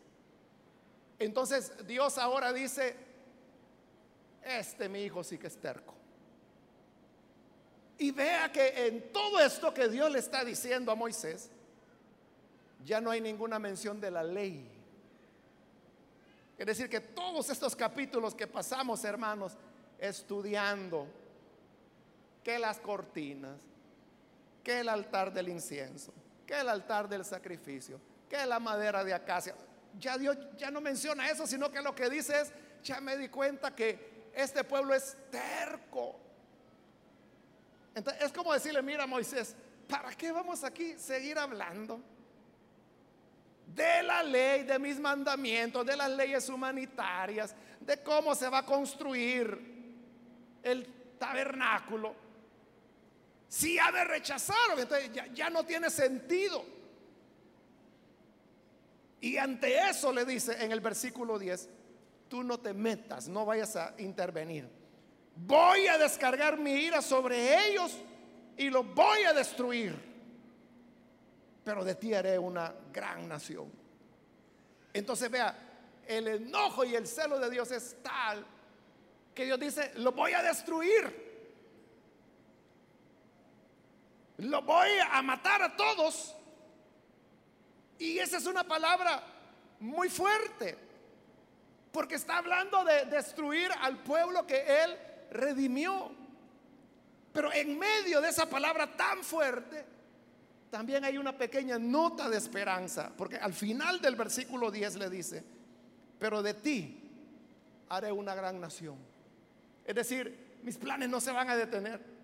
[1.20, 2.96] Entonces Dios ahora dice,
[4.44, 5.94] este mi hijo sí que es terco.
[7.98, 11.50] Y vea que en todo esto que Dios le está diciendo a Moisés,
[12.84, 14.68] ya no hay ninguna mención de la ley.
[16.58, 19.54] Es decir, que todos estos capítulos que pasamos, hermanos,
[20.00, 21.08] estudiando
[22.44, 23.60] que las cortinas,
[24.64, 26.12] que el altar del incienso,
[26.52, 27.98] que el altar del sacrificio,
[28.30, 29.56] que la madera de acacia.
[29.98, 32.52] Ya Dios ya no menciona eso, sino que lo que dice es,
[32.84, 36.20] ya me di cuenta que este pueblo es terco.
[37.96, 39.56] Entonces, es como decirle, mira Moisés,
[39.88, 42.02] ¿para qué vamos aquí seguir hablando?
[43.68, 48.66] De la ley, de mis mandamientos, de las leyes humanitarias, de cómo se va a
[48.66, 49.58] construir
[50.64, 52.14] el tabernáculo.
[53.52, 56.64] Si ha de rechazaron, entonces ya, ya no tiene sentido.
[59.20, 61.68] Y ante eso le dice en el versículo 10,
[62.30, 64.70] tú no te metas, no vayas a intervenir.
[65.36, 67.98] Voy a descargar mi ira sobre ellos
[68.56, 70.00] y los voy a destruir.
[71.66, 73.70] Pero de ti haré una gran nación.
[74.94, 75.54] Entonces vea,
[76.08, 78.46] el enojo y el celo de Dios es tal
[79.36, 81.21] que Dios dice, lo voy a destruir.
[84.42, 86.36] Lo voy a matar a todos.
[88.00, 89.22] Y esa es una palabra
[89.80, 90.76] muy fuerte,
[91.92, 94.98] porque está hablando de destruir al pueblo que Él
[95.30, 96.12] redimió.
[97.32, 99.86] Pero en medio de esa palabra tan fuerte,
[100.72, 105.44] también hay una pequeña nota de esperanza, porque al final del versículo 10 le dice,
[106.18, 107.00] pero de ti
[107.90, 108.98] haré una gran nación.
[109.86, 112.21] Es decir, mis planes no se van a detener.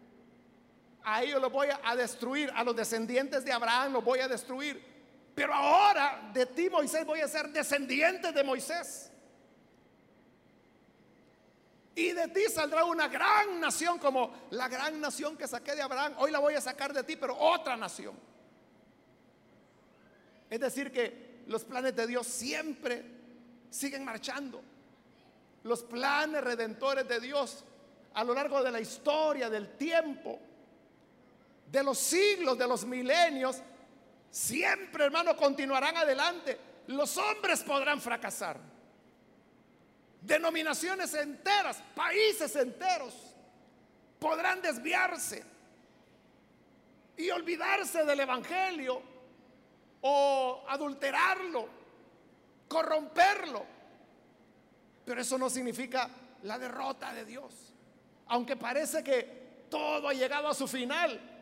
[1.04, 4.84] A ellos los voy a destruir, a los descendientes de Abraham los voy a destruir.
[5.34, 9.12] Pero ahora de ti, Moisés, voy a ser descendiente de Moisés.
[11.96, 16.14] Y de ti saldrá una gran nación como la gran nación que saqué de Abraham.
[16.18, 18.16] Hoy la voy a sacar de ti, pero otra nación.
[20.50, 23.04] Es decir, que los planes de Dios siempre
[23.70, 24.62] siguen marchando.
[25.64, 27.64] Los planes redentores de Dios
[28.14, 30.40] a lo largo de la historia, del tiempo,
[31.72, 33.58] de los siglos, de los milenios,
[34.30, 36.58] siempre, hermano, continuarán adelante.
[36.88, 38.58] Los hombres podrán fracasar.
[40.22, 43.14] Denominaciones enteras, países enteros,
[44.20, 45.44] podrán desviarse
[47.18, 49.02] y olvidarse del Evangelio
[50.02, 51.68] o adulterarlo,
[52.68, 53.66] corromperlo.
[55.06, 56.10] Pero eso no significa
[56.44, 57.74] la derrota de Dios.
[58.28, 61.37] Aunque parece que todo ha llegado a su final.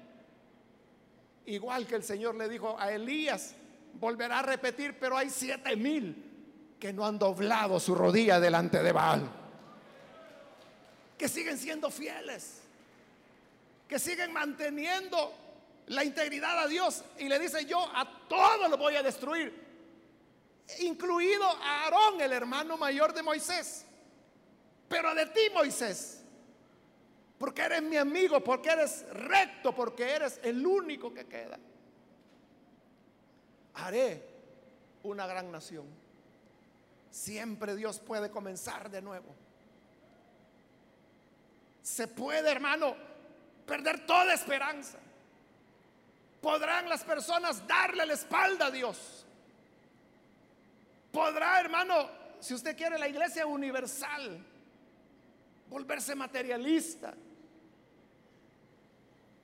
[1.47, 3.53] Igual que el Señor le dijo a Elías,
[3.93, 8.91] volverá a repetir, pero hay siete mil que no han doblado su rodilla delante de
[8.91, 9.29] Baal.
[11.17, 12.61] Que siguen siendo fieles.
[13.87, 15.33] Que siguen manteniendo
[15.87, 17.03] la integridad a Dios.
[17.19, 19.63] Y le dice, yo a todos los voy a destruir.
[20.79, 23.85] Incluido a Aarón, el hermano mayor de Moisés.
[24.89, 26.24] Pero de ti, Moisés.
[27.45, 31.59] Porque eres mi amigo, porque eres recto, porque eres el único que queda.
[33.75, 34.27] Haré
[35.03, 35.85] una gran nación.
[37.11, 39.27] Siempre Dios puede comenzar de nuevo.
[41.83, 42.95] Se puede, hermano,
[43.67, 44.97] perder toda esperanza.
[46.41, 49.23] Podrán las personas darle la espalda a Dios.
[51.11, 54.43] Podrá, hermano, si usted quiere, la iglesia universal
[55.69, 57.13] volverse materialista,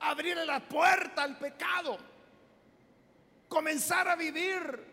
[0.01, 1.97] abrirle la puerta al pecado,
[3.47, 4.91] comenzar a vivir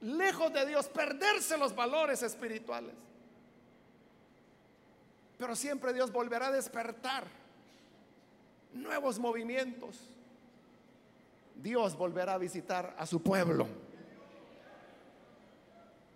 [0.00, 2.94] lejos de Dios, perderse los valores espirituales.
[5.38, 7.24] Pero siempre Dios volverá a despertar
[8.74, 9.96] nuevos movimientos.
[11.54, 13.66] Dios volverá a visitar a su pueblo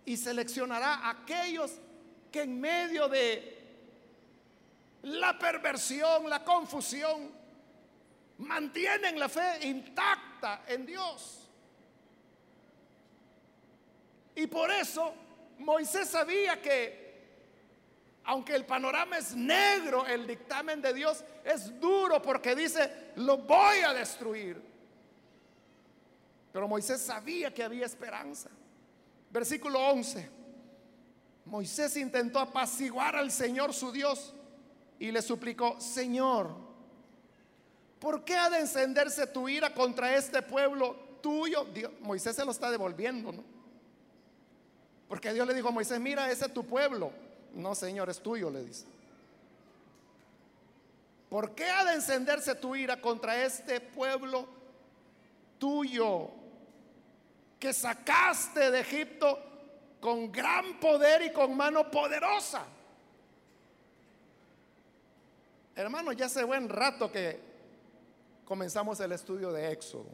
[0.06, 1.72] y seleccionará a aquellos
[2.30, 3.53] que en medio de
[5.04, 7.30] la perversión, la confusión,
[8.38, 11.48] mantienen la fe intacta en Dios.
[14.34, 15.14] Y por eso
[15.58, 17.04] Moisés sabía que,
[18.24, 23.80] aunque el panorama es negro, el dictamen de Dios es duro porque dice, lo voy
[23.80, 24.60] a destruir.
[26.50, 28.48] Pero Moisés sabía que había esperanza.
[29.30, 30.30] Versículo 11.
[31.44, 34.34] Moisés intentó apaciguar al Señor su Dios
[34.98, 36.50] y le suplicó, Señor,
[37.98, 41.66] ¿por qué ha de encenderse tu ira contra este pueblo tuyo?
[42.00, 43.44] Moisés se lo está devolviendo, ¿no?
[45.08, 47.12] Porque Dios le dijo a Moisés, mira, ese es tu pueblo.
[47.54, 48.86] No, Señor, es tuyo, le dice.
[51.28, 54.46] ¿Por qué ha de encenderse tu ira contra este pueblo
[55.58, 56.30] tuyo
[57.58, 59.38] que sacaste de Egipto
[60.00, 62.64] con gran poder y con mano poderosa?
[65.76, 67.40] Hermano, ya hace buen rato que
[68.44, 70.10] comenzamos el estudio de Éxodo.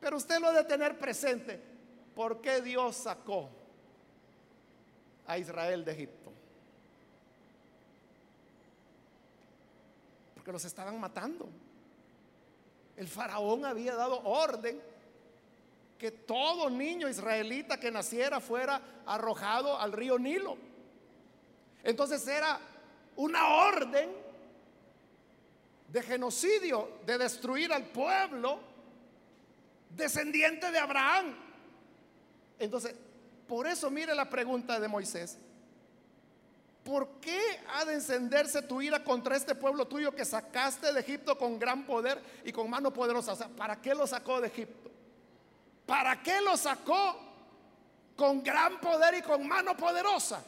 [0.00, 1.60] Pero usted lo debe tener presente.
[2.14, 3.50] ¿Por qué Dios sacó
[5.28, 6.32] a Israel de Egipto.
[10.34, 11.48] Porque los estaban matando.
[12.96, 14.80] El faraón había dado orden
[15.98, 20.56] que todo niño israelita que naciera fuera arrojado al río Nilo.
[21.84, 22.58] Entonces era
[23.18, 24.10] una orden
[25.88, 28.60] de genocidio, de destruir al pueblo
[29.90, 31.34] descendiente de Abraham.
[32.60, 32.94] Entonces,
[33.48, 35.36] por eso mire la pregunta de Moisés.
[36.84, 37.40] ¿Por qué
[37.74, 41.84] ha de encenderse tu ira contra este pueblo tuyo que sacaste de Egipto con gran
[41.86, 43.48] poder y con mano poderosa?
[43.48, 44.90] ¿para qué lo sacó de Egipto?
[45.86, 47.16] ¿Para qué lo sacó
[48.14, 50.44] con gran poder y con mano poderosa?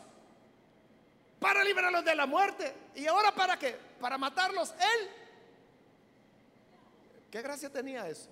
[1.41, 2.73] Para librarlos de la muerte.
[2.95, 3.77] ¿Y ahora para qué?
[3.99, 5.09] Para matarlos él.
[7.31, 8.29] ¿Qué gracia tenía eso?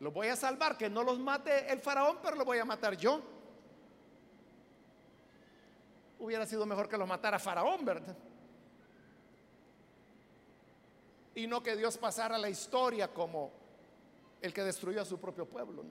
[0.00, 2.96] Los voy a salvar, que no los mate el faraón, pero los voy a matar
[2.96, 3.22] yo.
[6.18, 8.16] Hubiera sido mejor que los matara faraón, ¿verdad?
[11.36, 13.52] Y no que Dios pasara la historia como
[14.40, 15.84] el que destruyó a su propio pueblo.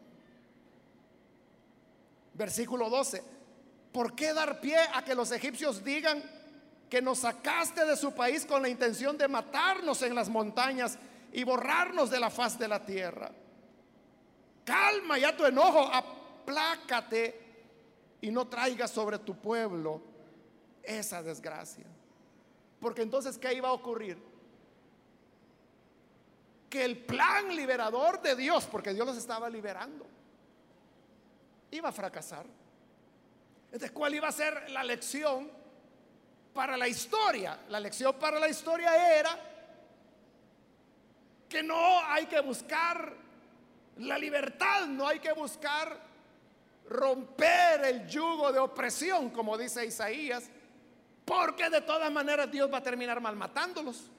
[2.34, 3.41] Versículo 12.
[3.92, 6.24] ¿Por qué dar pie a que los egipcios digan
[6.90, 10.98] que nos sacaste de su país con la intención de matarnos en las montañas
[11.32, 13.32] y borrarnos de la faz de la tierra?
[14.64, 17.40] Calma ya tu enojo, aplácate
[18.22, 20.02] y no traigas sobre tu pueblo
[20.84, 21.86] esa desgracia.
[22.80, 24.32] Porque entonces, ¿qué iba a ocurrir?
[26.72, 30.08] que el plan liberador de Dios, porque Dios los estaba liberando,
[31.70, 32.46] iba a fracasar.
[33.72, 35.50] Entonces, ¿cuál iba a ser la lección
[36.54, 37.58] para la historia?
[37.70, 39.40] La lección para la historia era
[41.48, 43.14] que no hay que buscar
[43.98, 45.98] la libertad, no hay que buscar
[46.90, 50.50] romper el yugo de opresión, como dice Isaías,
[51.24, 54.10] porque de todas maneras Dios va a terminar malmatándolos.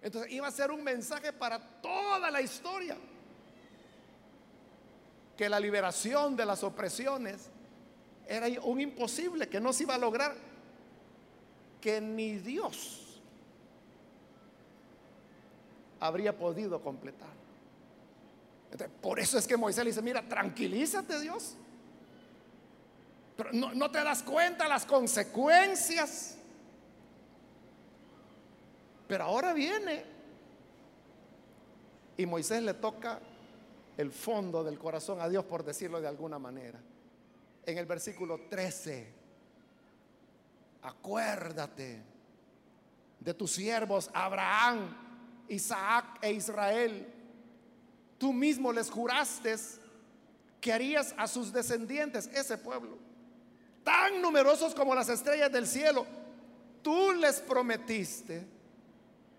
[0.00, 2.96] Entonces iba a ser un mensaje para toda la historia.
[5.36, 7.50] Que la liberación de las opresiones
[8.28, 10.36] era un imposible, que no se iba a lograr,
[11.80, 13.20] que ni Dios
[15.98, 17.28] habría podido completar.
[19.00, 21.56] por eso es que Moisés le dice, mira, tranquilízate Dios.
[23.36, 26.38] Pero no, no te das cuenta las consecuencias
[29.08, 30.04] pero ahora viene
[32.18, 33.18] y Moisés le toca
[33.96, 36.78] el fondo del corazón a Dios, por decirlo de alguna manera.
[37.68, 39.06] En el versículo 13,
[40.80, 42.02] acuérdate
[43.20, 44.96] de tus siervos Abraham,
[45.48, 47.06] Isaac e Israel.
[48.16, 49.54] Tú mismo les juraste
[50.62, 52.96] que harías a sus descendientes, ese pueblo,
[53.84, 56.06] tan numerosos como las estrellas del cielo.
[56.80, 58.46] Tú les prometiste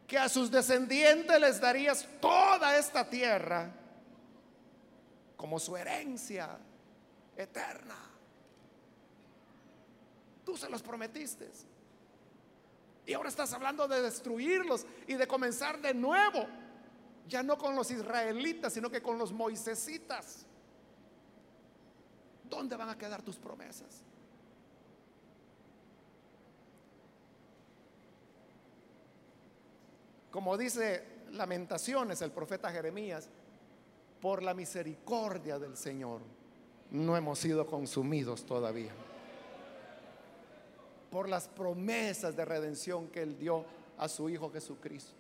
[0.06, 3.74] que a sus descendientes les darías toda esta tierra
[5.36, 6.60] como su herencia
[7.36, 8.09] eterna.
[10.50, 11.48] Tú se los prometiste.
[13.06, 16.48] Y ahora estás hablando de destruirlos y de comenzar de nuevo.
[17.28, 20.48] Ya no con los israelitas, sino que con los moisesitas.
[22.50, 24.02] ¿Dónde van a quedar tus promesas?
[30.32, 33.30] Como dice Lamentaciones el profeta Jeremías,
[34.20, 36.22] por la misericordia del Señor
[36.90, 39.09] no hemos sido consumidos todavía.
[41.10, 43.66] Por las promesas de redención que Él dio
[43.98, 45.14] a su Hijo Jesucristo.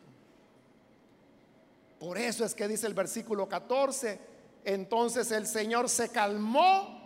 [2.00, 4.20] Por eso es que dice el versículo 14,
[4.64, 7.00] entonces el Señor se calmó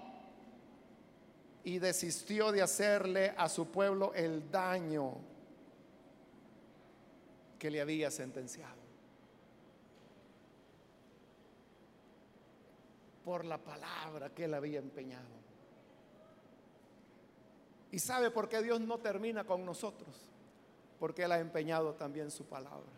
[1.63, 5.15] y desistió de hacerle a su pueblo el daño
[7.57, 8.83] que le había sentenciado.
[13.23, 15.42] Por la palabra que él había empeñado.
[17.93, 20.09] ¿Y sabe por qué Dios no termina con nosotros?
[20.99, 22.89] Porque Él ha empeñado también su palabra.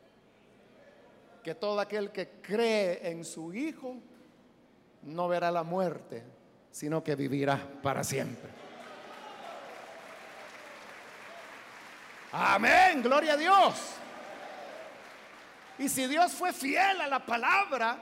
[1.44, 3.98] Que todo aquel que cree en su Hijo
[5.02, 6.24] no verá la muerte,
[6.72, 8.50] sino que vivirá para siempre.
[12.32, 13.76] Amén, gloria a Dios.
[15.78, 17.98] Y si Dios fue fiel a la palabra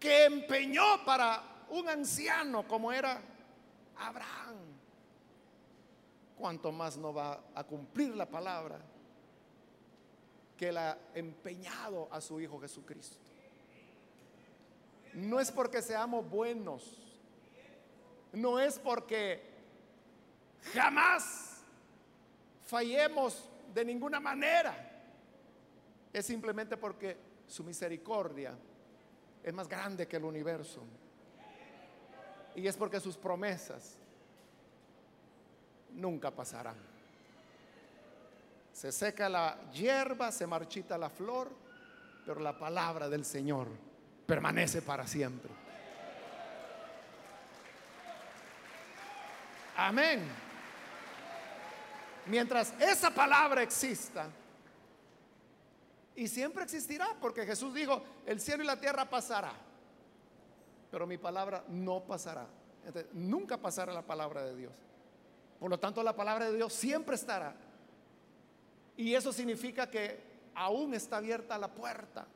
[0.00, 3.33] que empeñó para un anciano como era
[3.96, 4.56] Abraham,
[6.36, 8.80] ¿cuánto más no va a cumplir la palabra
[10.56, 13.16] que la ha empeñado a su Hijo Jesucristo?
[15.14, 16.98] No es porque seamos buenos,
[18.32, 19.42] no es porque
[20.72, 21.62] jamás
[22.66, 24.90] fallemos de ninguna manera.
[26.12, 27.16] Es simplemente porque
[27.46, 28.56] su misericordia
[29.42, 30.82] es más grande que el universo.
[32.54, 33.96] Y es porque sus promesas
[35.92, 36.76] nunca pasarán.
[38.72, 41.50] Se seca la hierba, se marchita la flor,
[42.26, 43.68] pero la palabra del Señor
[44.26, 45.50] permanece para siempre.
[49.76, 50.22] Amén.
[52.26, 54.26] Mientras esa palabra exista,
[56.16, 59.52] y siempre existirá, porque Jesús dijo, el cielo y la tierra pasará,
[60.94, 62.46] pero mi palabra no pasará.
[63.14, 64.72] nunca pasará la palabra de Dios.
[65.58, 67.52] Por lo tanto, la palabra de Dios siempre estará.
[68.96, 70.20] Y eso significa que
[70.54, 72.28] aún está abierta la puerta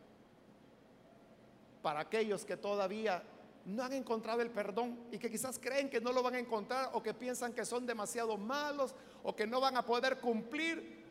[1.83, 3.23] para aquellos que todavía
[3.65, 6.91] no han encontrado el perdón y que quizás creen que no lo van a encontrar
[6.95, 8.93] o que piensan que son demasiado malos
[9.23, 11.05] o que no van a poder cumplir.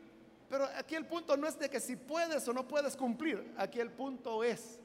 [0.50, 3.80] Pero aquí el punto no es de que si puedes o no puedes cumplir, aquí
[3.80, 4.78] el punto es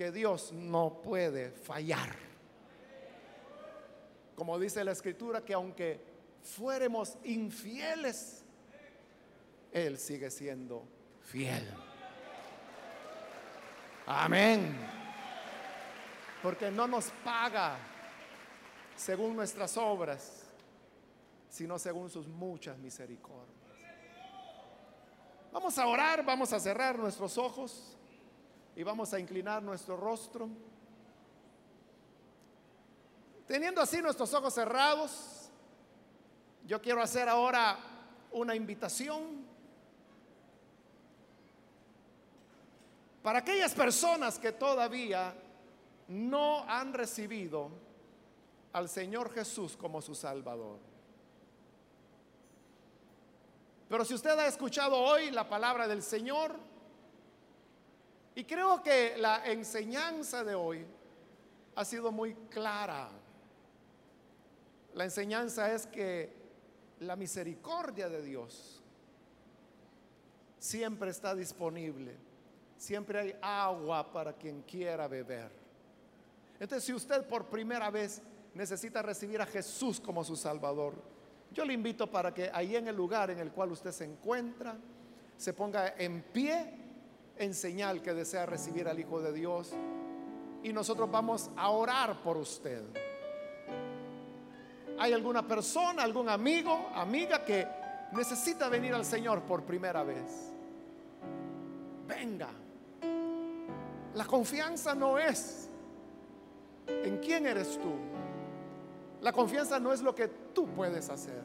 [0.00, 2.16] que Dios no puede fallar.
[4.34, 6.00] Como dice la escritura, que aunque
[6.42, 8.42] fuéramos infieles,
[9.70, 10.88] Él sigue siendo
[11.20, 11.70] fiel.
[14.06, 14.74] Amén.
[16.42, 17.76] Porque no nos paga
[18.96, 20.44] según nuestras obras,
[21.50, 23.54] sino según sus muchas misericordias.
[25.52, 27.98] Vamos a orar, vamos a cerrar nuestros ojos
[28.76, 30.48] y vamos a inclinar nuestro rostro.
[33.46, 35.50] Teniendo así nuestros ojos cerrados,
[36.66, 37.78] yo quiero hacer ahora
[38.32, 39.44] una invitación
[43.22, 45.34] para aquellas personas que todavía
[46.08, 47.70] no han recibido
[48.72, 50.78] al Señor Jesús como su Salvador.
[53.88, 56.54] Pero si usted ha escuchado hoy la palabra del Señor,
[58.34, 60.86] y creo que la enseñanza de hoy
[61.74, 63.10] ha sido muy clara.
[64.94, 66.32] La enseñanza es que
[67.00, 68.82] la misericordia de Dios
[70.58, 72.14] siempre está disponible.
[72.76, 75.50] Siempre hay agua para quien quiera beber.
[76.58, 78.22] Entonces, si usted por primera vez
[78.54, 80.94] necesita recibir a Jesús como su Salvador,
[81.52, 84.76] yo le invito para que ahí en el lugar en el cual usted se encuentra,
[85.36, 86.74] se ponga en pie
[87.40, 89.72] en señal que desea recibir al Hijo de Dios.
[90.62, 92.82] Y nosotros vamos a orar por usted.
[94.98, 97.66] ¿Hay alguna persona, algún amigo, amiga que
[98.12, 100.52] necesita venir al Señor por primera vez?
[102.06, 102.50] Venga.
[104.14, 105.70] La confianza no es
[106.86, 107.94] en quién eres tú.
[109.22, 111.42] La confianza no es lo que tú puedes hacer.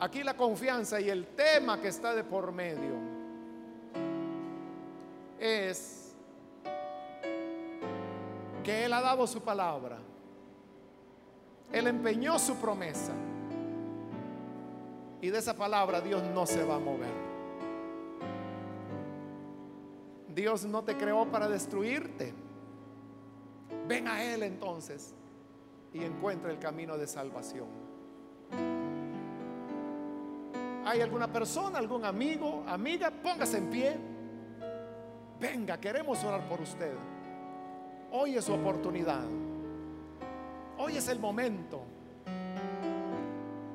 [0.00, 3.13] Aquí la confianza y el tema que está de por medio
[5.44, 6.14] es
[8.64, 9.98] que Él ha dado su palabra.
[11.70, 13.12] Él empeñó su promesa.
[15.20, 17.12] Y de esa palabra Dios no se va a mover.
[20.34, 22.32] Dios no te creó para destruirte.
[23.86, 25.14] Ven a Él entonces
[25.92, 27.68] y encuentra el camino de salvación.
[30.86, 33.10] ¿Hay alguna persona, algún amigo, amiga?
[33.10, 34.13] Póngase en pie.
[35.40, 36.94] Venga, queremos orar por usted.
[38.12, 39.24] Hoy es su oportunidad.
[40.78, 41.82] Hoy es el momento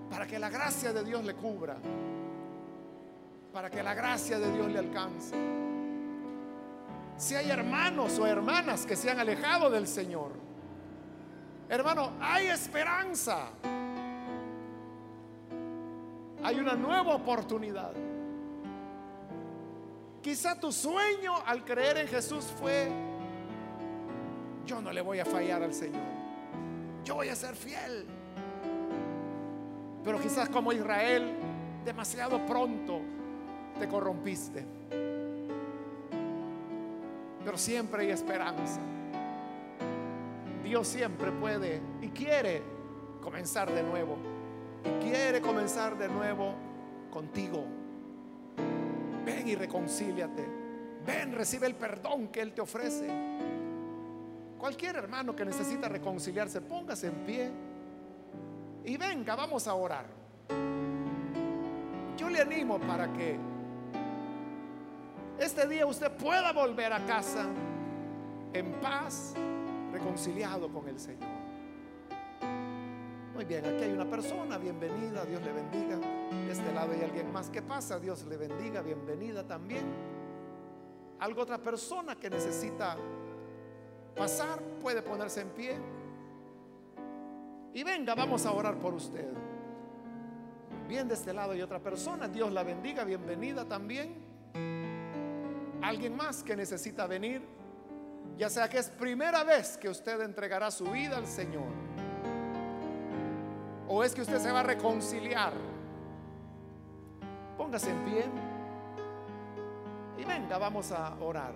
[0.10, 1.78] para que la gracia de Dios le cubra.
[3.54, 5.36] Para que la gracia de Dios le alcance.
[7.18, 10.32] Si hay hermanos o hermanas que se han alejado del Señor,
[11.68, 13.50] hermano, hay esperanza.
[16.44, 17.92] Hay una nueva oportunidad.
[20.30, 22.88] Quizá tu sueño al creer en Jesús fue,
[24.64, 26.04] yo no le voy a fallar al Señor.
[27.04, 28.06] Yo voy a ser fiel.
[30.04, 31.34] Pero quizás como Israel,
[31.84, 33.02] demasiado pronto
[33.80, 34.68] te corrompiste
[37.44, 38.80] pero siempre hay esperanza.
[40.64, 42.62] Dios siempre puede y quiere
[43.24, 44.18] comenzar de nuevo.
[44.86, 46.54] Y quiere comenzar de nuevo
[47.10, 47.79] contigo.
[49.26, 50.46] Ven y reconcíliate.
[51.06, 53.08] Ven, recibe el perdón que Él te ofrece.
[54.58, 57.52] Cualquier hermano que necesita reconciliarse, póngase en pie.
[58.84, 60.06] Y venga, vamos a orar.
[62.18, 63.38] Yo le animo para que
[65.40, 67.46] este día usted pueda volver a casa
[68.52, 69.34] en paz,
[69.92, 71.30] reconciliado con el Señor.
[73.34, 75.98] Muy bien, aquí hay una persona, bienvenida, Dios le bendiga.
[76.30, 77.50] De este lado hay alguien más.
[77.50, 78.00] ¿Qué pasa?
[78.00, 79.84] Dios le bendiga, bienvenida también.
[81.20, 82.96] Algo otra persona que necesita
[84.16, 85.78] pasar puede ponerse en pie.
[87.74, 89.28] Y venga, vamos a orar por usted.
[90.88, 92.28] Bien, de este lado hay otra persona.
[92.28, 94.16] Dios la bendiga, bienvenida también.
[95.82, 97.42] Alguien más que necesita venir,
[98.38, 101.70] ya sea que es primera vez que usted entregará su vida al Señor,
[103.88, 105.54] o es que usted se va a reconciliar.
[107.70, 108.26] Póngase en pie
[110.18, 111.54] y venga, vamos a orar.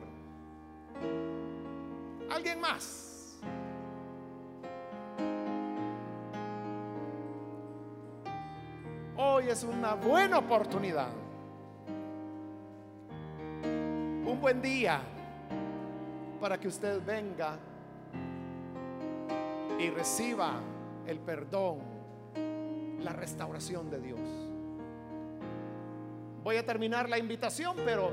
[2.29, 3.39] ¿Alguien más?
[9.17, 11.09] Hoy es una buena oportunidad.
[13.63, 15.01] Un buen día
[16.39, 17.57] para que usted venga
[19.79, 20.61] y reciba
[21.07, 21.79] el perdón,
[22.99, 24.42] la restauración de Dios.
[26.43, 28.11] Voy a terminar la invitación, pero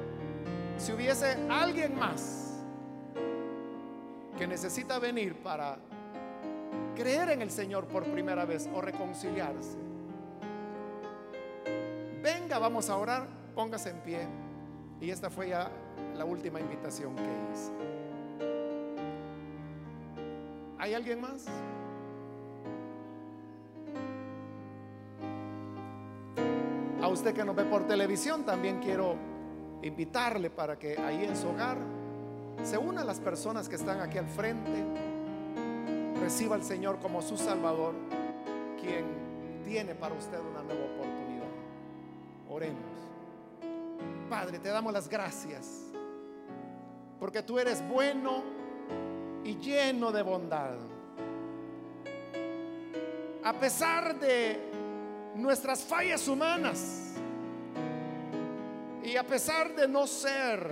[0.76, 2.62] si hubiese alguien más
[4.38, 5.78] que necesita venir para
[6.94, 9.76] creer en el Señor por primera vez o reconciliarse,
[12.22, 14.28] venga, vamos a orar, póngase en pie.
[15.00, 15.70] Y esta fue ya
[16.14, 17.72] la última invitación que hice.
[20.78, 21.46] ¿Hay alguien más?
[27.10, 29.16] Usted que nos ve por televisión, también quiero
[29.82, 31.78] invitarle para que ahí en su hogar
[32.62, 34.84] se una a las personas que están aquí al frente,
[36.20, 37.94] reciba al Señor como su Salvador,
[38.80, 39.04] quien
[39.64, 41.48] tiene para usted una nueva oportunidad.
[42.48, 42.90] Oremos.
[44.28, 45.86] Padre, te damos las gracias,
[47.18, 48.42] porque tú eres bueno
[49.44, 50.76] y lleno de bondad.
[53.42, 54.69] A pesar de
[55.34, 57.14] nuestras fallas humanas
[59.02, 60.70] y a pesar de no ser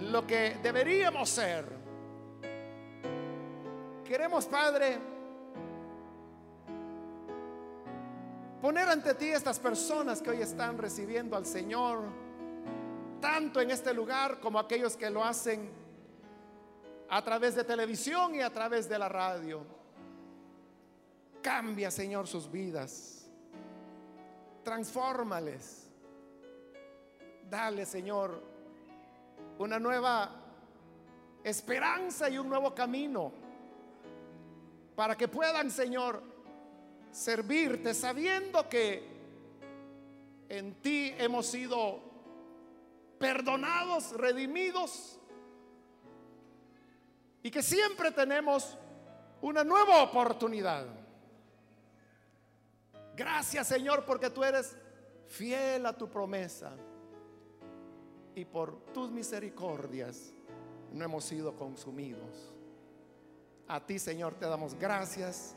[0.00, 1.64] lo que deberíamos ser,
[4.04, 4.98] queremos, Padre,
[8.60, 12.00] poner ante ti estas personas que hoy están recibiendo al Señor,
[13.20, 15.70] tanto en este lugar como aquellos que lo hacen
[17.08, 19.77] a través de televisión y a través de la radio.
[21.42, 23.28] Cambia, Señor, sus vidas.
[24.62, 25.88] Transfórmales.
[27.48, 28.42] Dale, Señor,
[29.58, 30.30] una nueva
[31.42, 33.32] esperanza y un nuevo camino
[34.94, 36.22] para que puedan, Señor,
[37.10, 39.02] servirte sabiendo que
[40.48, 42.00] en ti hemos sido
[43.18, 45.18] perdonados, redimidos
[47.42, 48.76] y que siempre tenemos
[49.40, 50.86] una nueva oportunidad.
[53.18, 54.76] Gracias Señor porque tú eres
[55.26, 56.76] fiel a tu promesa
[58.36, 60.32] y por tus misericordias
[60.92, 62.54] no hemos sido consumidos.
[63.66, 65.56] A ti Señor te damos gracias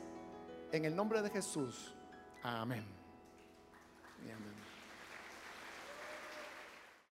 [0.72, 1.94] en el nombre de Jesús.
[2.42, 2.91] Amén.